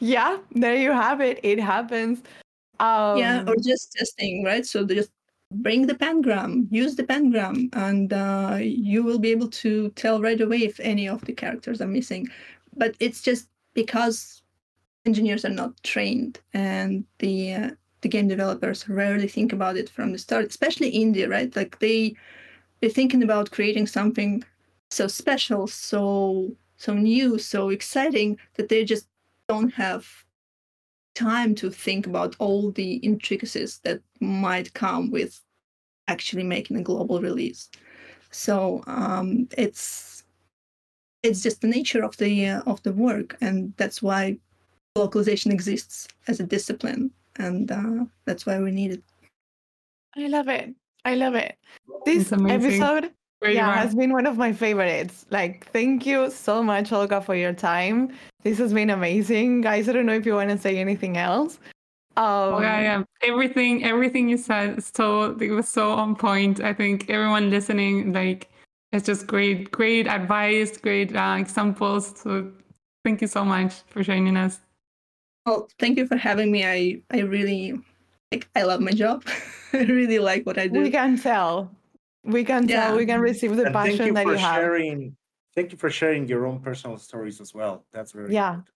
Yeah 0.01 0.39
there 0.53 0.77
you 0.77 0.93
have 0.93 1.21
it. 1.21 1.39
It 1.43 1.61
happens. 1.61 2.23
Um, 2.81 3.19
yeah, 3.19 3.45
or 3.47 3.55
just 3.57 3.93
testing, 3.93 4.43
right? 4.45 4.65
So 4.67 4.85
just 4.87 5.11
bring 5.63 5.87
the 5.87 5.95
pangram, 5.95 6.67
use 6.71 6.97
the 6.97 7.05
pangram, 7.05 7.69
and 7.75 8.13
uh, 8.13 8.59
you 8.61 9.03
will 9.03 9.19
be 9.19 9.31
able 9.31 9.49
to 9.49 9.91
tell 9.91 10.21
right 10.21 10.41
away 10.41 10.59
if 10.65 10.81
any 10.81 11.09
of 11.09 11.25
the 11.25 11.33
characters 11.33 11.81
are 11.81 11.87
missing. 11.87 12.29
But 12.77 12.95
it's 13.01 13.23
just 13.23 13.49
because 13.75 14.43
engineers 15.07 15.45
are 15.45 15.51
not 15.51 15.83
trained, 15.83 16.41
and 16.53 17.05
the 17.19 17.55
uh, 17.55 17.71
the 18.01 18.09
game 18.09 18.29
developers 18.29 18.89
rarely 18.89 19.29
think 19.29 19.53
about 19.53 19.77
it 19.77 19.89
from 19.89 20.13
the 20.13 20.19
start, 20.19 20.47
especially 20.47 20.93
indie, 20.93 21.29
right? 21.29 21.55
Like 21.57 21.79
they 21.79 22.15
they're 22.81 22.91
thinking 22.91 23.23
about 23.23 23.51
creating 23.51 23.87
something 23.87 24.45
so 24.91 25.07
special, 25.07 25.67
so 25.67 26.55
so 26.77 26.95
new, 26.95 27.39
so 27.39 27.71
exciting 27.71 28.39
that 28.55 28.69
they 28.69 28.85
just 28.85 29.09
don't 29.49 29.73
have 29.75 30.25
time 31.15 31.55
to 31.55 31.71
think 31.71 32.07
about 32.07 32.35
all 32.39 32.71
the 32.73 32.95
intricacies 32.97 33.79
that 33.85 34.01
might 34.21 34.75
come 34.75 35.11
with 35.11 35.41
actually 36.09 36.45
making 36.45 36.77
a 36.77 36.83
global 36.83 37.21
release. 37.21 37.71
So 38.31 38.83
um, 38.87 39.49
it's 39.57 40.25
it's 41.23 41.43
just 41.43 41.61
the 41.61 41.69
nature 41.69 42.05
of 42.05 42.17
the 42.17 42.47
uh, 42.47 42.63
of 42.67 42.83
the 42.83 42.93
work, 42.93 43.37
and 43.41 43.73
that's 43.77 44.03
why 44.03 44.39
localization 44.97 45.53
exists 45.53 46.09
as 46.29 46.41
a 46.41 46.45
discipline, 46.45 47.11
and 47.37 47.71
uh, 47.71 48.05
that's 48.25 48.47
why 48.47 48.59
we 48.61 48.71
need 48.71 48.93
it. 48.93 49.03
I 50.17 50.27
love 50.29 50.49
it. 50.49 50.75
I 51.05 51.15
love 51.15 51.35
it. 51.35 51.57
This 52.05 52.33
episode 52.33 53.13
yeah, 53.43 53.75
has 53.75 53.95
been 53.95 54.13
one 54.13 54.27
of 54.27 54.39
my 54.39 54.53
favorites. 54.53 55.27
Like, 55.31 55.67
thank 55.71 56.07
you 56.07 56.31
so 56.31 56.63
much, 56.63 56.93
Olga, 56.93 57.21
for 57.21 57.35
your 57.35 57.53
time. 57.53 58.13
This 58.43 58.59
has 58.59 58.73
been 58.73 58.91
amazing, 58.91 59.61
guys. 59.61 59.89
I 59.89 59.93
don't 59.93 60.07
know 60.07 60.15
if 60.15 60.25
you 60.25 60.35
want 60.35 60.51
to 60.51 60.59
say 60.59 60.79
anything 60.79 61.17
else. 61.17 61.59
Um, 62.17 62.55
oh, 62.55 62.61
yeah, 62.61 62.81
yeah. 62.81 63.03
Everything, 63.23 63.85
everything 63.85 64.29
you 64.29 64.37
said, 64.37 64.83
so 64.83 65.37
it 65.39 65.51
was 65.51 65.69
so 65.69 65.93
on 65.93 66.15
point. 66.15 66.61
I 66.61 66.73
think 66.73 67.11
everyone 67.11 67.51
listening, 67.51 68.13
like, 68.13 68.51
it's 68.93 69.07
just 69.07 69.27
great, 69.27 69.71
great 69.71 70.07
advice, 70.07 70.77
great 70.77 71.15
uh, 71.15 71.37
examples. 71.39 72.21
So, 72.21 72.51
thank 73.05 73.21
you 73.21 73.27
so 73.27 73.45
much 73.45 73.83
for 73.89 74.03
joining 74.03 74.37
us. 74.37 74.61
Well, 75.45 75.69
thank 75.79 75.99
you 75.99 76.07
for 76.07 76.17
having 76.17 76.53
me. 76.53 76.65
I, 76.65 77.03
I 77.11 77.21
really, 77.21 77.81
like, 78.31 78.49
I 78.55 78.63
love 78.63 78.81
my 78.81 78.93
job. 78.93 79.25
I 79.73 79.83
really 79.85 80.21
like 80.21 80.47
what 80.47 80.59
I 80.59 80.69
do. 80.69 80.81
We 80.81 80.91
can 80.91 81.19
tell 81.19 81.71
we 82.25 82.45
can 82.45 82.67
yeah. 82.69 82.87
tell 82.87 82.97
we 82.97 83.07
can 83.07 83.21
receive 83.21 83.57
the 83.57 83.67
and 83.67 83.75
passion 83.75 84.07
you 84.07 84.13
that 84.15 84.27
you 84.27 84.33
have 84.33 84.57
sharing, 84.57 85.17
thank 85.55 85.73
you 85.73 85.79
for 85.79 85.91
sharing 85.91 86.27
your 86.27 86.47
own 86.47 86.59
personal 86.61 86.97
stories 86.97 87.41
as 87.41 87.55
well 87.55 87.85
that's 87.93 88.13
very 88.13 88.33
yeah 88.33 88.49
important. 88.49 88.75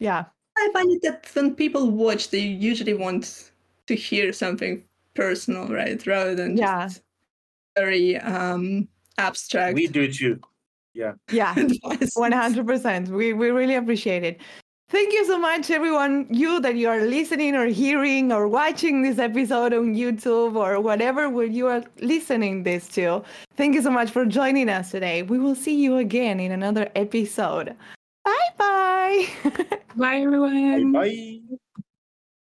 yeah 0.00 0.24
i 0.58 0.70
find 0.72 0.92
it 0.92 1.02
that 1.02 1.28
when 1.34 1.54
people 1.54 1.90
watch 1.90 2.30
they 2.30 2.40
usually 2.40 2.94
want 2.94 3.50
to 3.86 3.94
hear 3.94 4.32
something 4.32 4.82
personal 5.14 5.66
right 5.68 6.06
rather 6.06 6.34
than 6.34 6.56
yeah 6.56 6.88
very 7.76 8.16
um 8.18 8.88
abstract 9.18 9.74
we 9.74 9.86
do 9.86 10.12
too 10.12 10.38
yeah 10.94 11.12
yeah 11.30 11.54
100% 11.54 13.08
we 13.08 13.32
we 13.32 13.50
really 13.50 13.74
appreciate 13.74 14.24
it 14.24 14.40
Thank 14.90 15.12
you 15.12 15.26
so 15.26 15.38
much, 15.38 15.70
everyone. 15.70 16.26
You 16.30 16.60
that 16.60 16.76
you 16.76 16.88
are 16.88 17.02
listening 17.02 17.54
or 17.54 17.66
hearing 17.66 18.32
or 18.32 18.48
watching 18.48 19.02
this 19.02 19.18
episode 19.18 19.74
on 19.74 19.94
YouTube 19.94 20.56
or 20.56 20.80
whatever 20.80 21.28
where 21.28 21.44
you 21.44 21.66
are 21.66 21.84
listening 22.00 22.62
this 22.62 22.88
to. 22.96 23.22
Thank 23.54 23.74
you 23.74 23.82
so 23.82 23.90
much 23.90 24.10
for 24.10 24.24
joining 24.24 24.70
us 24.70 24.90
today. 24.90 25.24
We 25.24 25.38
will 25.38 25.54
see 25.54 25.74
you 25.74 25.98
again 25.98 26.40
in 26.40 26.52
another 26.52 26.90
episode. 26.96 27.76
Bye 29.08 29.26
bye. 29.44 29.78
bye, 29.96 30.16
everyone. 30.20 30.92
Bye 30.92 31.08
bye. 31.48 31.58